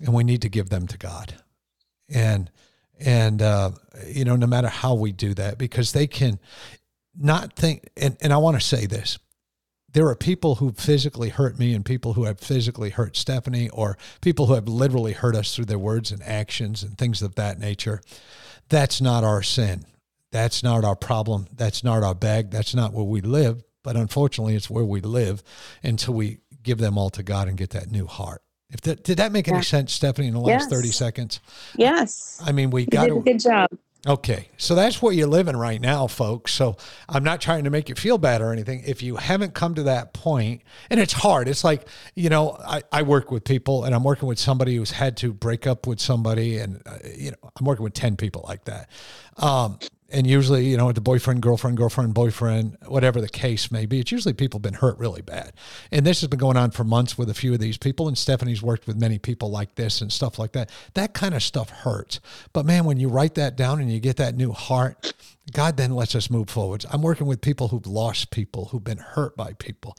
and 0.00 0.14
we 0.14 0.24
need 0.24 0.42
to 0.42 0.48
give 0.48 0.68
them 0.68 0.86
to 0.86 0.98
God 0.98 1.34
and 2.12 2.50
and 3.00 3.42
uh, 3.42 3.70
you 4.06 4.24
know 4.24 4.36
no 4.36 4.46
matter 4.46 4.68
how 4.68 4.94
we 4.94 5.12
do 5.12 5.34
that 5.34 5.58
because 5.58 5.92
they 5.92 6.06
can 6.06 6.38
not 7.18 7.54
think 7.54 7.88
and, 7.96 8.16
and 8.20 8.32
i 8.32 8.36
want 8.36 8.58
to 8.58 8.64
say 8.64 8.86
this 8.86 9.18
there 9.92 10.06
are 10.06 10.14
people 10.14 10.56
who 10.56 10.72
physically 10.72 11.28
hurt 11.28 11.58
me 11.58 11.74
and 11.74 11.84
people 11.84 12.14
who 12.14 12.24
have 12.24 12.38
physically 12.38 12.90
hurt 12.90 13.16
stephanie 13.16 13.68
or 13.70 13.96
people 14.20 14.46
who 14.46 14.54
have 14.54 14.68
literally 14.68 15.12
hurt 15.12 15.36
us 15.36 15.54
through 15.54 15.64
their 15.64 15.78
words 15.78 16.10
and 16.10 16.22
actions 16.22 16.82
and 16.82 16.98
things 16.98 17.22
of 17.22 17.34
that 17.34 17.58
nature 17.58 18.00
that's 18.68 19.00
not 19.00 19.24
our 19.24 19.42
sin 19.42 19.84
that's 20.30 20.62
not 20.62 20.84
our 20.84 20.96
problem 20.96 21.46
that's 21.54 21.84
not 21.84 22.02
our 22.02 22.14
bag 22.14 22.50
that's 22.50 22.74
not 22.74 22.92
where 22.92 23.04
we 23.04 23.20
live 23.20 23.62
but 23.82 23.96
unfortunately 23.96 24.54
it's 24.54 24.70
where 24.70 24.84
we 24.84 25.00
live 25.00 25.42
until 25.82 26.14
we 26.14 26.38
give 26.62 26.78
them 26.78 26.96
all 26.96 27.10
to 27.10 27.22
god 27.22 27.48
and 27.48 27.58
get 27.58 27.70
that 27.70 27.90
new 27.90 28.06
heart 28.06 28.42
if 28.72 28.80
that 28.82 29.04
did 29.04 29.18
that 29.18 29.32
make 29.32 29.48
any 29.48 29.62
sense, 29.62 29.92
Stephanie, 29.92 30.28
in 30.28 30.34
the 30.34 30.40
last 30.40 30.62
yes. 30.62 30.66
thirty 30.70 30.90
seconds? 30.90 31.40
Yes. 31.76 32.40
I 32.42 32.52
mean, 32.52 32.70
we 32.70 32.86
got 32.86 33.10
a 33.10 33.16
good 33.16 33.38
job. 33.38 33.68
Okay, 34.04 34.48
so 34.56 34.74
that's 34.74 35.00
what 35.00 35.14
you're 35.14 35.28
living 35.28 35.56
right 35.56 35.80
now, 35.80 36.08
folks. 36.08 36.52
So 36.52 36.76
I'm 37.08 37.22
not 37.22 37.40
trying 37.40 37.62
to 37.64 37.70
make 37.70 37.88
you 37.88 37.94
feel 37.94 38.18
bad 38.18 38.40
or 38.40 38.52
anything. 38.52 38.82
If 38.84 39.00
you 39.00 39.14
haven't 39.14 39.54
come 39.54 39.76
to 39.76 39.84
that 39.84 40.12
point, 40.12 40.62
and 40.90 40.98
it's 40.98 41.12
hard, 41.12 41.46
it's 41.46 41.62
like, 41.62 41.86
you 42.16 42.28
know, 42.28 42.58
I, 42.66 42.82
I 42.90 43.02
work 43.02 43.30
with 43.30 43.44
people 43.44 43.84
and 43.84 43.94
I'm 43.94 44.02
working 44.02 44.26
with 44.26 44.40
somebody 44.40 44.74
who's 44.74 44.90
had 44.90 45.16
to 45.18 45.32
break 45.32 45.68
up 45.68 45.86
with 45.86 46.00
somebody, 46.00 46.58
and, 46.58 46.82
uh, 46.84 46.98
you 47.16 47.30
know, 47.30 47.36
I'm 47.56 47.64
working 47.64 47.84
with 47.84 47.94
10 47.94 48.16
people 48.16 48.44
like 48.48 48.64
that. 48.64 48.90
Um, 49.36 49.78
and 50.12 50.26
usually, 50.26 50.66
you 50.66 50.76
know, 50.76 50.92
the 50.92 51.00
boyfriend, 51.00 51.42
girlfriend, 51.42 51.76
girlfriend, 51.76 52.14
boyfriend, 52.14 52.76
whatever 52.86 53.20
the 53.20 53.28
case 53.28 53.70
may 53.70 53.86
be, 53.86 54.00
it's 54.00 54.12
usually 54.12 54.34
people 54.34 54.58
have 54.58 54.62
been 54.62 54.74
hurt 54.74 54.98
really 54.98 55.22
bad. 55.22 55.52
And 55.90 56.04
this 56.04 56.20
has 56.20 56.28
been 56.28 56.38
going 56.38 56.56
on 56.56 56.70
for 56.70 56.84
months 56.84 57.16
with 57.16 57.30
a 57.30 57.34
few 57.34 57.52
of 57.54 57.60
these 57.60 57.78
people. 57.78 58.08
And 58.08 58.16
Stephanie's 58.16 58.62
worked 58.62 58.86
with 58.86 58.96
many 58.96 59.18
people 59.18 59.50
like 59.50 59.74
this 59.74 60.00
and 60.00 60.12
stuff 60.12 60.38
like 60.38 60.52
that. 60.52 60.70
That 60.94 61.14
kind 61.14 61.34
of 61.34 61.42
stuff 61.42 61.70
hurts. 61.70 62.20
But 62.52 62.66
man, 62.66 62.84
when 62.84 62.98
you 62.98 63.08
write 63.08 63.34
that 63.36 63.56
down 63.56 63.80
and 63.80 63.90
you 63.90 64.00
get 64.00 64.16
that 64.18 64.36
new 64.36 64.52
heart, 64.52 65.14
God 65.52 65.76
then 65.76 65.92
lets 65.92 66.14
us 66.14 66.30
move 66.30 66.50
forwards. 66.50 66.86
I'm 66.90 67.02
working 67.02 67.26
with 67.26 67.40
people 67.40 67.68
who've 67.68 67.86
lost 67.86 68.30
people, 68.30 68.66
who've 68.66 68.84
been 68.84 68.98
hurt 68.98 69.36
by 69.36 69.54
people 69.54 69.96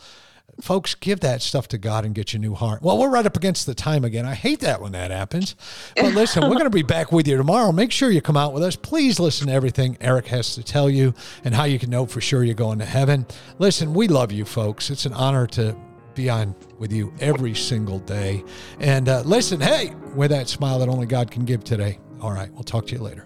folks, 0.62 0.96
give 0.96 1.20
that 1.22 1.42
stuff 1.42 1.68
to 1.70 1.78
God 1.78 2.06
and 2.06 2.13
get 2.13 2.34
your 2.34 2.39
new 2.39 2.54
heart. 2.54 2.82
Well, 2.82 2.98
we're 2.98 3.10
right 3.10 3.26
up 3.26 3.36
against 3.36 3.66
the 3.66 3.76
time 3.76 4.04
again. 4.04 4.26
I 4.26 4.34
hate 4.34 4.60
that 4.62 4.82
when 4.82 4.92
that 4.94 5.12
happens. 5.12 5.56
But 5.96 6.13
listen, 6.13 6.44
we're 6.44 6.56
going 6.56 6.63
to 6.66 6.70
be 6.70 6.84
back 6.84 7.12
with 7.12 7.28
you 7.28 7.38
tomorrow. 7.38 7.72
Make 7.72 7.92
sure 7.92 8.10
you 8.12 8.22
come 8.22 8.38
out 8.38 8.54
with 8.54 8.63
us. 8.63 8.76
Please 8.76 9.20
listen 9.20 9.48
to 9.48 9.54
everything 9.54 9.98
Eric 10.02 10.28
has 10.28 10.56
to 10.56 10.63
tell 10.63 10.89
you 10.89 11.13
and 11.44 11.54
how 11.54 11.63
you 11.66 11.80
can 11.80 11.89
know 11.89 12.06
for 12.06 12.22
sure 12.22 12.44
you're 12.44 12.56
going 12.56 12.80
to 12.80 12.86
heaven. 12.86 13.26
Listen, 13.60 13.94
we 13.94 14.08
love 14.08 14.32
you, 14.32 14.46
folks. 14.46 14.89
It's 14.89 15.06
an 15.06 15.13
honor 15.13 15.48
to 15.48 15.76
be 16.16 16.30
on 16.30 16.56
with 16.78 16.92
you 16.92 17.13
every 17.20 17.56
single 17.56 18.00
day. 18.00 18.44
And 18.80 19.10
uh, 19.10 19.22
listen, 19.22 19.60
hey, 19.60 19.94
with 20.16 20.32
that 20.32 20.48
smile 20.48 20.80
that 20.80 20.89
only 20.89 21.08
God 21.08 21.32
can 21.32 21.46
give 21.46 21.63
today. 21.63 22.00
All 22.22 22.32
right, 22.32 22.52
we'll 22.54 22.63
talk 22.63 22.88
to 22.88 22.96
you 22.96 23.02
later. 23.02 23.26